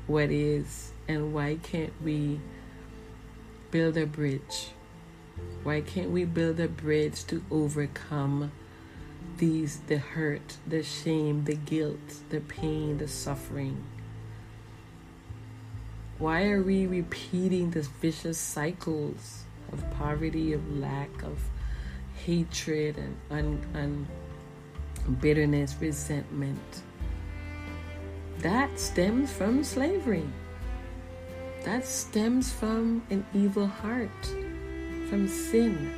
what 0.05 0.29
is, 0.29 0.91
and 1.07 1.33
why 1.33 1.57
can't 1.63 1.93
we 2.03 2.39
build 3.71 3.97
a 3.97 4.05
bridge? 4.05 4.69
Why 5.63 5.81
can't 5.81 6.11
we 6.11 6.23
build 6.23 6.59
a 6.59 6.67
bridge 6.67 7.25
to 7.25 7.43
overcome 7.49 8.51
these 9.37 9.79
the 9.87 9.97
hurt, 9.97 10.57
the 10.67 10.83
shame, 10.83 11.45
the 11.45 11.55
guilt, 11.55 12.21
the 12.29 12.39
pain, 12.39 12.99
the 12.99 13.07
suffering? 13.07 13.83
Why 16.19 16.49
are 16.49 16.61
we 16.61 16.85
repeating 16.85 17.71
these 17.71 17.87
vicious 17.87 18.37
cycles 18.37 19.45
of 19.71 19.83
poverty, 19.97 20.53
of 20.53 20.77
lack, 20.77 21.23
of 21.23 21.39
hatred, 22.23 22.95
and, 22.97 23.17
and, 23.31 23.65
and 23.73 25.19
bitterness, 25.19 25.75
resentment? 25.81 26.82
That 28.43 28.77
stems 28.77 29.31
from 29.31 29.63
slavery. 29.63 30.27
That 31.63 31.85
stems 31.85 32.51
from 32.51 33.01
an 33.09 33.25
evil 33.33 33.65
heart, 33.65 34.25
from 35.09 35.29
sin. 35.29 35.93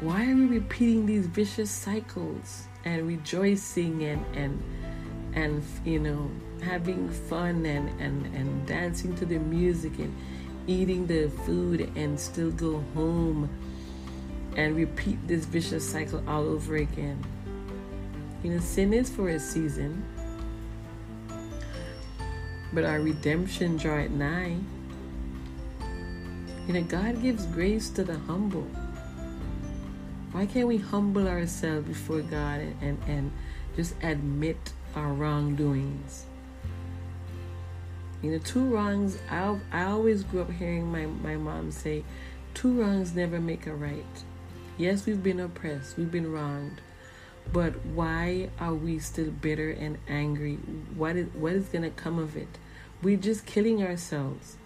Why 0.00 0.28
are 0.28 0.34
we 0.34 0.46
repeating 0.46 1.06
these 1.06 1.26
vicious 1.26 1.70
cycles 1.70 2.66
and 2.84 3.06
rejoicing 3.06 4.02
and 4.02 4.26
and 4.34 4.60
and 5.36 5.62
you 5.84 6.00
know 6.00 6.28
having 6.60 7.08
fun 7.08 7.64
and 7.64 7.88
and 8.00 8.26
and 8.34 8.66
dancing 8.66 9.14
to 9.14 9.24
the 9.24 9.38
music 9.38 9.96
and 10.00 10.12
eating 10.66 11.06
the 11.06 11.28
food 11.46 11.92
and 11.94 12.18
still 12.18 12.50
go 12.50 12.82
home 12.92 13.48
and 14.56 14.74
repeat 14.74 15.24
this 15.28 15.44
vicious 15.44 15.88
cycle 15.88 16.24
all 16.26 16.42
over 16.42 16.74
again? 16.74 17.24
You 18.42 18.54
know, 18.54 18.58
sin 18.58 18.92
is 18.92 19.08
for 19.08 19.28
a 19.28 19.38
season 19.38 20.04
but 22.74 22.84
our 22.84 23.00
redemption 23.00 23.76
draweth 23.76 24.10
nigh. 24.10 24.56
You 26.66 26.74
know, 26.74 26.82
God 26.82 27.22
gives 27.22 27.46
grace 27.46 27.88
to 27.90 28.04
the 28.04 28.18
humble. 28.18 28.66
Why 30.32 30.46
can't 30.46 30.66
we 30.66 30.78
humble 30.78 31.28
ourselves 31.28 31.86
before 31.86 32.20
God 32.20 32.60
and, 32.60 32.76
and, 32.82 32.98
and 33.06 33.32
just 33.76 33.94
admit 34.02 34.72
our 34.96 35.12
wrongdoings? 35.12 36.26
You 38.22 38.32
know, 38.32 38.38
two 38.38 38.64
wrongs, 38.64 39.18
I, 39.30 39.56
I 39.70 39.84
always 39.84 40.24
grew 40.24 40.40
up 40.40 40.50
hearing 40.50 40.90
my, 40.90 41.06
my 41.06 41.36
mom 41.36 41.70
say, 41.70 42.02
two 42.54 42.80
wrongs 42.80 43.14
never 43.14 43.38
make 43.38 43.66
a 43.66 43.74
right. 43.74 44.04
Yes, 44.78 45.06
we've 45.06 45.22
been 45.22 45.38
oppressed, 45.38 45.96
we've 45.96 46.10
been 46.10 46.32
wronged, 46.32 46.80
but 47.52 47.84
why 47.84 48.48
are 48.58 48.74
we 48.74 48.98
still 48.98 49.30
bitter 49.30 49.70
and 49.70 49.98
angry? 50.08 50.54
What 50.96 51.16
is, 51.16 51.28
what 51.34 51.52
is 51.52 51.66
going 51.66 51.82
to 51.82 51.90
come 51.90 52.18
of 52.18 52.36
it? 52.36 52.48
We're 53.04 53.18
just 53.18 53.44
killing 53.44 53.82
ourselves. 53.84 54.56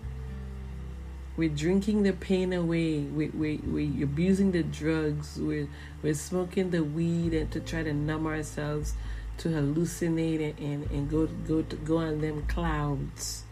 we're 1.38 1.48
drinking 1.48 2.02
the 2.02 2.12
pain 2.12 2.52
away. 2.52 2.98
We, 2.98 3.28
we, 3.28 3.58
we're 3.64 4.04
abusing 4.04 4.50
the 4.50 4.64
drugs. 4.64 5.38
We're, 5.40 5.68
we're 6.02 6.14
smoking 6.14 6.70
the 6.70 6.82
weed 6.82 7.32
and 7.32 7.50
to 7.52 7.60
try 7.60 7.84
to 7.84 7.92
numb 7.92 8.26
ourselves, 8.26 8.94
to 9.38 9.48
hallucinate 9.48 10.58
and, 10.58 10.90
and 10.90 11.08
go, 11.08 11.26
go, 11.26 11.62
to, 11.62 11.76
go 11.76 11.98
on 11.98 12.20
them 12.20 12.44
clouds, 12.48 13.44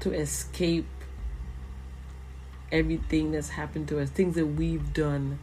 to 0.00 0.12
escape 0.12 0.86
everything 2.70 3.32
that's 3.32 3.50
happened 3.50 3.88
to 3.88 4.00
us, 4.00 4.08
things 4.10 4.36
that 4.36 4.46
we've 4.46 4.92
done. 4.92 5.40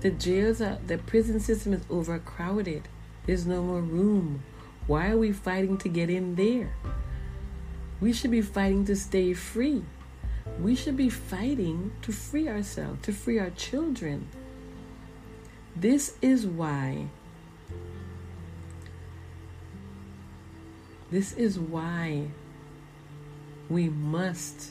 The 0.00 0.12
jails 0.12 0.60
are, 0.60 0.78
the 0.86 0.98
prison 0.98 1.40
system 1.40 1.72
is 1.72 1.82
overcrowded. 1.90 2.88
There's 3.26 3.46
no 3.46 3.62
more 3.62 3.80
room. 3.80 4.44
Why 4.86 5.10
are 5.10 5.16
we 5.16 5.32
fighting 5.32 5.78
to 5.78 5.88
get 5.88 6.10
in 6.10 6.34
there? 6.34 6.74
We 8.00 8.12
should 8.12 8.30
be 8.30 8.42
fighting 8.42 8.84
to 8.86 8.96
stay 8.96 9.32
free. 9.32 9.82
We 10.60 10.76
should 10.76 10.96
be 10.96 11.08
fighting 11.08 11.92
to 12.02 12.12
free 12.12 12.48
ourselves, 12.48 13.02
to 13.06 13.12
free 13.12 13.38
our 13.38 13.50
children. 13.50 14.28
This 15.74 16.16
is 16.20 16.46
why. 16.46 17.06
This 21.10 21.32
is 21.32 21.58
why 21.58 22.28
we 23.70 23.88
must 23.88 24.70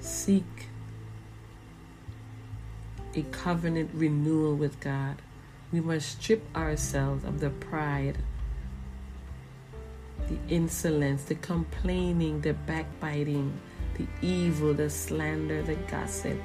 seek 0.00 0.66
a 3.14 3.22
covenant 3.30 3.90
renewal 3.94 4.56
with 4.56 4.80
God. 4.80 5.22
We 5.72 5.80
must 5.80 6.20
strip 6.20 6.44
ourselves 6.56 7.24
of 7.24 7.40
the 7.40 7.50
pride 7.50 8.18
the 10.28 10.54
insolence, 10.54 11.24
the 11.24 11.34
complaining, 11.36 12.40
the 12.40 12.54
backbiting, 12.54 13.52
the 13.94 14.06
evil, 14.26 14.74
the 14.74 14.88
slander, 14.90 15.62
the 15.62 15.74
gossip, 15.74 16.38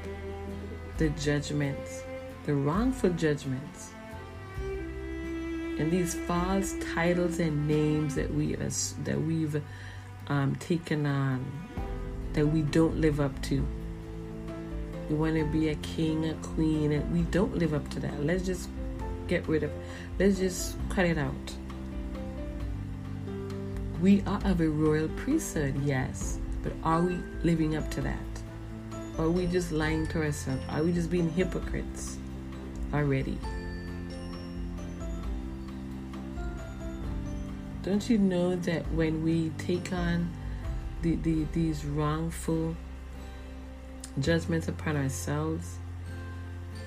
the 0.98 1.10
judgments, 1.10 2.04
the 2.46 2.54
wrongful 2.54 3.12
judgments, 3.12 3.92
and 5.78 5.92
these 5.92 6.16
false 6.16 6.76
titles 6.94 7.40
and 7.40 7.68
names 7.68 8.16
that 8.16 8.34
we 8.34 8.56
that 8.56 9.22
we've 9.22 9.62
um, 10.28 10.56
taken 10.56 11.06
on 11.06 11.46
that 12.34 12.46
we 12.46 12.62
don't 12.64 13.00
live 13.00 13.20
up 13.20 13.42
to. 13.44 13.66
We 15.10 15.16
want 15.16 15.36
to 15.36 15.46
be 15.46 15.70
a 15.70 15.76
king, 15.76 16.30
a 16.30 16.34
queen, 16.36 16.92
and 16.92 17.14
we 17.14 17.22
don't 17.32 17.56
live 17.58 17.74
up 17.74 17.88
to 17.90 18.00
that. 18.02 18.26
Let's 18.26 18.46
just 18.46 18.70
get 19.28 19.48
rid 19.48 19.64
of. 19.64 19.72
Let's 20.20 20.40
just 20.40 20.76
cut 20.90 21.06
it 21.06 21.18
out. 21.18 21.56
We 24.02 24.22
are 24.28 24.42
of 24.44 24.60
a 24.60 24.68
royal 24.68 25.08
priesthood, 25.10 25.82
yes, 25.84 26.38
but 26.62 26.74
are 26.84 27.02
we 27.02 27.18
living 27.44 27.78
up 27.78 27.90
to 27.92 28.02
that? 28.02 28.18
Or 29.18 29.26
are 29.26 29.30
we 29.30 29.48
just 29.48 29.72
lying 29.72 30.06
to 30.08 30.22
ourselves? 30.22 30.62
Are 30.70 30.84
we 30.84 30.92
just 30.92 31.10
being 31.10 31.30
hypocrites 31.32 32.18
already? 32.94 33.38
Don't 37.84 38.10
you 38.10 38.18
know 38.18 38.58
that 38.58 38.84
when 38.92 39.24
we 39.24 39.52
take 39.58 39.94
on 39.94 40.30
the, 41.02 41.16
the, 41.16 41.46
these 41.54 41.86
wrongful 41.86 42.76
judgments 44.20 44.68
upon 44.68 44.98
ourselves, 44.98 45.78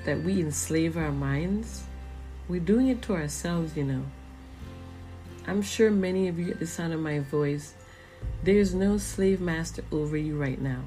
that 0.05 0.23
we 0.23 0.41
enslave 0.41 0.99
our 0.99 1.13
minds? 1.13 1.85
We're 2.49 2.61
doing 2.61 2.89
it 2.89 3.01
to 3.03 3.15
ourselves, 3.15 3.77
you 3.77 3.85
know. 3.85 4.05
I'm 5.49 5.63
sure 5.63 5.91
many 5.91 6.29
of 6.29 6.39
you 6.39 6.51
at 6.51 6.59
the 6.59 6.67
sound 6.67 6.93
of 6.93 7.01
my 7.01 7.21
voice, 7.21 7.73
there's 8.45 8.75
no 8.75 8.99
slave 8.99 9.41
master 9.41 9.83
over 9.91 10.15
you 10.15 10.37
right 10.37 10.61
now. 10.61 10.83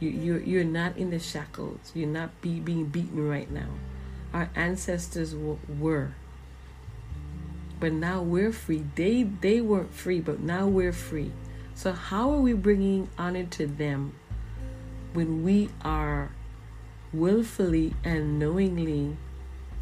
You, 0.00 0.08
you're, 0.08 0.40
you're 0.40 0.64
not 0.64 0.96
in 0.96 1.10
the 1.10 1.18
shackles. 1.18 1.92
You're 1.94 2.08
not 2.08 2.40
be, 2.40 2.60
being 2.60 2.86
beaten 2.86 3.28
right 3.28 3.50
now. 3.50 3.68
Our 4.32 4.48
ancestors 4.54 5.36
were. 5.36 6.14
But 7.78 7.92
now 7.92 8.22
we're 8.22 8.52
free. 8.52 8.84
They, 8.94 9.24
they 9.24 9.60
weren't 9.60 9.92
free, 9.92 10.20
but 10.20 10.40
now 10.40 10.66
we're 10.66 10.94
free. 10.94 11.30
So, 11.74 11.92
how 11.92 12.32
are 12.32 12.40
we 12.40 12.54
bringing 12.54 13.10
honor 13.18 13.44
to 13.44 13.66
them 13.66 14.14
when 15.12 15.44
we 15.44 15.68
are 15.84 16.30
willfully 17.12 17.94
and 18.02 18.38
knowingly, 18.38 19.18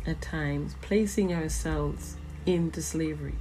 at 0.05 0.21
times, 0.21 0.75
placing 0.83 1.33
ourselves 1.33 2.17
into 2.47 2.83
slavery? 2.83 3.37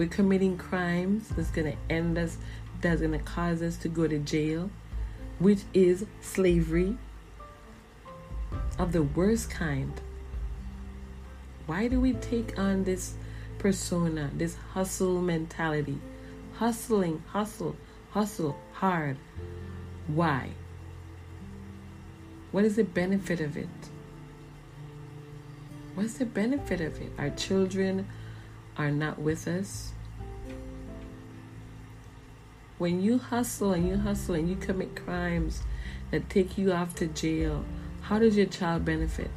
We're 0.00 0.08
committing 0.08 0.56
crimes 0.56 1.28
that's 1.28 1.50
going 1.50 1.72
to 1.72 1.94
end 1.94 2.16
us, 2.16 2.38
that's 2.80 3.02
going 3.02 3.12
to 3.12 3.18
cause 3.18 3.60
us 3.60 3.76
to 3.76 3.88
go 3.90 4.08
to 4.08 4.18
jail, 4.18 4.70
which 5.38 5.58
is 5.74 6.06
slavery 6.22 6.96
of 8.78 8.92
the 8.92 9.02
worst 9.02 9.50
kind. 9.50 9.92
Why 11.66 11.86
do 11.88 12.00
we 12.00 12.14
take 12.14 12.58
on 12.58 12.84
this 12.84 13.12
persona, 13.58 14.30
this 14.34 14.56
hustle 14.72 15.20
mentality? 15.20 15.98
Hustling, 16.54 17.22
hustle, 17.26 17.76
hustle 18.12 18.56
hard. 18.72 19.18
Why? 20.06 20.52
What 22.52 22.64
is 22.64 22.76
the 22.76 22.84
benefit 22.84 23.42
of 23.42 23.58
it? 23.58 23.68
What's 25.94 26.14
the 26.14 26.24
benefit 26.24 26.80
of 26.80 26.98
it? 27.02 27.12
Our 27.18 27.28
children 27.28 28.08
are 28.80 28.90
not 28.90 29.18
with 29.18 29.46
us. 29.46 29.92
When 32.78 33.02
you 33.02 33.18
hustle 33.18 33.74
and 33.74 33.86
you 33.86 33.98
hustle 33.98 34.36
and 34.36 34.48
you 34.48 34.56
commit 34.56 34.96
crimes 35.04 35.62
that 36.10 36.30
take 36.30 36.56
you 36.56 36.72
off 36.72 36.94
to 36.94 37.06
jail, 37.06 37.62
how 38.00 38.18
does 38.18 38.38
your 38.38 38.46
child 38.46 38.86
benefit 38.86 39.30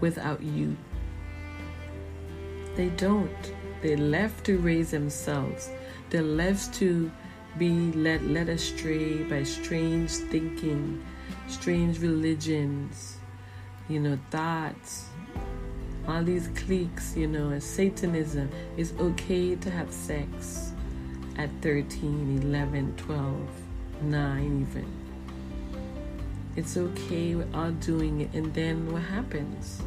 without 0.00 0.42
you? 0.42 0.78
They 2.74 2.88
don't. 2.88 3.52
They're 3.82 3.98
left 3.98 4.46
to 4.46 4.56
raise 4.56 4.90
themselves. 4.90 5.68
They're 6.08 6.22
left 6.22 6.72
to 6.76 7.12
be 7.58 7.92
led, 7.92 8.22
led 8.22 8.48
astray 8.48 9.22
by 9.24 9.42
strange 9.42 10.10
thinking, 10.12 11.04
strange 11.46 12.00
religions, 12.00 13.18
you 13.90 14.00
know, 14.00 14.18
thoughts, 14.30 15.10
all 16.08 16.22
these 16.22 16.48
cliques, 16.54 17.16
you 17.16 17.26
know, 17.26 17.58
Satanism. 17.58 18.48
It's 18.76 18.92
okay 18.98 19.56
to 19.56 19.70
have 19.70 19.90
sex 19.90 20.72
at 21.38 21.50
13, 21.60 22.42
11, 22.42 22.94
12, 22.96 23.48
9, 24.02 24.66
even. 24.68 24.86
It's 26.56 26.76
okay, 26.76 27.34
we're 27.34 27.46
all 27.54 27.70
doing 27.72 28.22
it. 28.22 28.34
And 28.34 28.52
then 28.52 28.92
what 28.92 29.02
happens? 29.02 29.82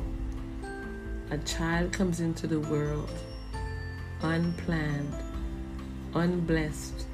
A 1.31 1.37
child 1.39 1.91
comes 1.91 2.19
into 2.19 2.47
the 2.47 2.59
world 2.59 3.09
unplanned, 4.21 5.13
unblessed, 6.13 7.05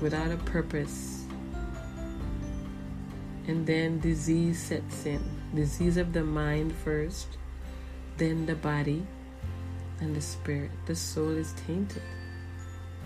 without 0.00 0.30
a 0.30 0.36
purpose. 0.38 1.24
And 3.46 3.66
then 3.66 4.00
disease 4.00 4.60
sets 4.60 5.06
in. 5.06 5.22
Disease 5.54 5.96
of 5.96 6.12
the 6.12 6.24
mind 6.24 6.74
first, 6.74 7.38
then 8.20 8.44
the 8.44 8.54
body 8.54 9.06
and 9.98 10.14
the 10.14 10.20
spirit. 10.20 10.70
The 10.84 10.94
soul 10.94 11.30
is 11.30 11.54
tainted. 11.66 12.02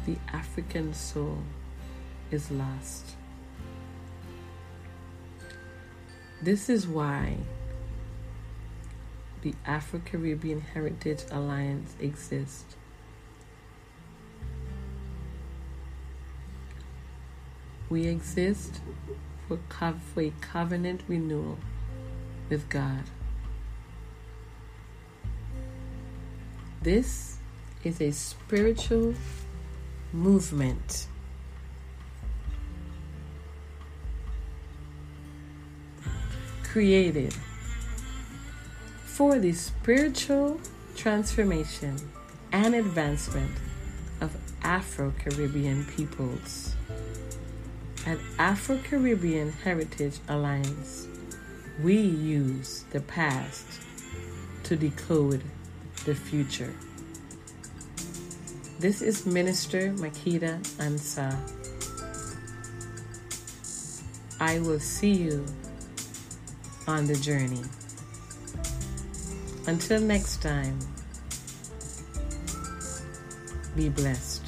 The 0.06 0.16
African 0.32 0.92
soul 0.92 1.38
is 2.32 2.50
lost. 2.50 3.14
This 6.42 6.68
is 6.68 6.88
why 6.88 7.36
the 9.42 9.54
Afro 9.64 10.02
Caribbean 10.04 10.60
Heritage 10.60 11.22
Alliance 11.30 11.94
exists. 12.00 12.74
We 17.88 18.08
exist 18.08 18.80
for, 19.46 19.60
co- 19.68 20.00
for 20.12 20.22
a 20.22 20.32
covenant 20.40 21.02
renewal 21.06 21.58
with 22.50 22.68
God. 22.68 23.04
This 26.84 27.38
is 27.82 27.98
a 28.02 28.10
spiritual 28.10 29.14
movement. 30.12 31.06
Created 36.62 37.34
for 39.06 39.38
the 39.38 39.54
spiritual 39.54 40.60
transformation 40.94 41.96
and 42.52 42.74
advancement 42.74 43.56
of 44.20 44.36
Afro 44.62 45.14
Caribbean 45.18 45.86
peoples. 45.86 46.74
At 48.04 48.18
Afro 48.38 48.76
Caribbean 48.76 49.52
Heritage 49.52 50.18
Alliance, 50.28 51.08
we 51.82 51.96
use 51.96 52.84
the 52.90 53.00
past 53.00 53.80
to 54.64 54.76
decode 54.76 55.42
the 56.04 56.14
future. 56.14 56.74
This 58.78 59.00
is 59.00 59.24
Minister 59.24 59.90
Makita 59.92 60.60
Ansa. 60.76 61.32
I 64.38 64.58
will 64.60 64.80
see 64.80 65.12
you 65.12 65.46
on 66.86 67.06
the 67.06 67.16
journey. 67.16 67.62
Until 69.66 70.00
next 70.00 70.42
time, 70.42 70.78
be 73.74 73.88
blessed. 73.88 74.43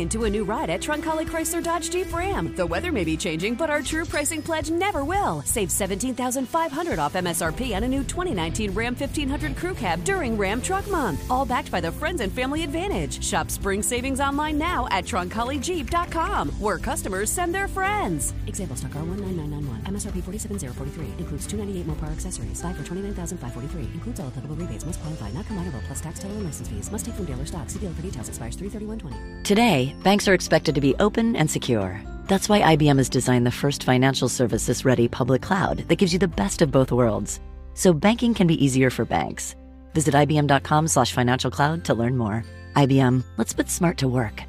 Into 0.00 0.24
a 0.24 0.30
new 0.30 0.42
ride 0.44 0.70
at 0.70 0.80
Trunkali 0.80 1.26
Chrysler 1.26 1.62
Dodge 1.62 1.90
Jeep 1.90 2.12
Ram. 2.12 2.54
The 2.56 2.66
weather 2.66 2.90
may 2.90 3.04
be 3.04 3.16
changing, 3.16 3.54
but 3.54 3.70
our 3.70 3.82
true 3.82 4.04
pricing 4.04 4.42
pledge 4.42 4.70
never 4.70 5.04
will. 5.04 5.42
Save 5.42 5.70
17500 5.70 6.98
off 6.98 7.12
MSRP 7.12 7.76
on 7.76 7.84
a 7.84 7.88
new 7.88 8.02
2019 8.02 8.72
Ram 8.72 8.96
1500 8.96 9.56
Crew 9.56 9.74
Cab 9.74 10.02
during 10.02 10.36
Ram 10.36 10.60
Truck 10.60 10.90
Month. 10.90 11.30
All 11.30 11.44
backed 11.44 11.70
by 11.70 11.80
the 11.80 11.92
Friends 11.92 12.20
and 12.20 12.32
Family 12.32 12.64
Advantage. 12.64 13.22
Shop 13.22 13.50
spring 13.50 13.82
savings 13.82 14.20
online 14.20 14.58
now 14.58 14.88
at 14.90 15.04
TrunkaliJeep.com, 15.04 16.48
where 16.58 16.78
customers 16.78 17.30
send 17.30 17.54
their 17.54 17.68
friends. 17.68 18.34
Example 18.46 18.76
stock 18.76 18.92
R19991. 18.92 19.82
MSRP 19.84 20.22
47043. 20.24 21.04
Includes 21.18 21.46
298 21.46 21.86
Mopar 21.86 22.12
accessories. 22.12 22.60
5 22.60 22.76
for 22.76 22.82
29543 22.82 23.90
Includes 23.94 24.20
all 24.20 24.28
applicable 24.28 24.56
rebates. 24.56 24.84
Must 24.84 25.00
qualify. 25.00 25.30
Not 25.30 25.46
combinable 25.46 25.82
plus 25.84 26.00
tax, 26.00 26.18
title, 26.18 26.36
and 26.36 26.46
license 26.46 26.68
fees. 26.68 26.90
Must 26.90 27.04
take 27.04 27.14
from 27.14 27.26
dealer 27.26 27.46
stock. 27.46 27.68
See 27.70 27.78
dealer 27.78 27.94
for 27.94 28.02
details. 28.02 28.28
Expires 28.28 28.56
33120. 28.56 29.89
Banks 30.04 30.26
are 30.28 30.34
expected 30.34 30.74
to 30.74 30.80
be 30.80 30.94
open 31.00 31.36
and 31.36 31.50
secure. 31.50 32.00
That's 32.26 32.48
why 32.48 32.76
IBM 32.76 32.96
has 32.98 33.08
designed 33.08 33.46
the 33.46 33.50
first 33.50 33.82
financial 33.82 34.28
services 34.28 34.84
ready 34.84 35.08
public 35.08 35.42
cloud 35.42 35.78
that 35.88 35.96
gives 35.96 36.12
you 36.12 36.18
the 36.18 36.28
best 36.28 36.62
of 36.62 36.70
both 36.70 36.92
worlds. 36.92 37.40
So 37.74 37.92
banking 37.92 38.34
can 38.34 38.46
be 38.46 38.64
easier 38.64 38.90
for 38.90 39.04
banks. 39.04 39.56
Visit 39.94 40.14
IBM.com 40.14 40.88
slash 40.88 41.12
financial 41.12 41.50
cloud 41.50 41.84
to 41.84 41.94
learn 41.94 42.16
more. 42.16 42.44
IBM, 42.76 43.24
let's 43.36 43.52
put 43.52 43.68
smart 43.68 43.98
to 43.98 44.08
work. 44.08 44.44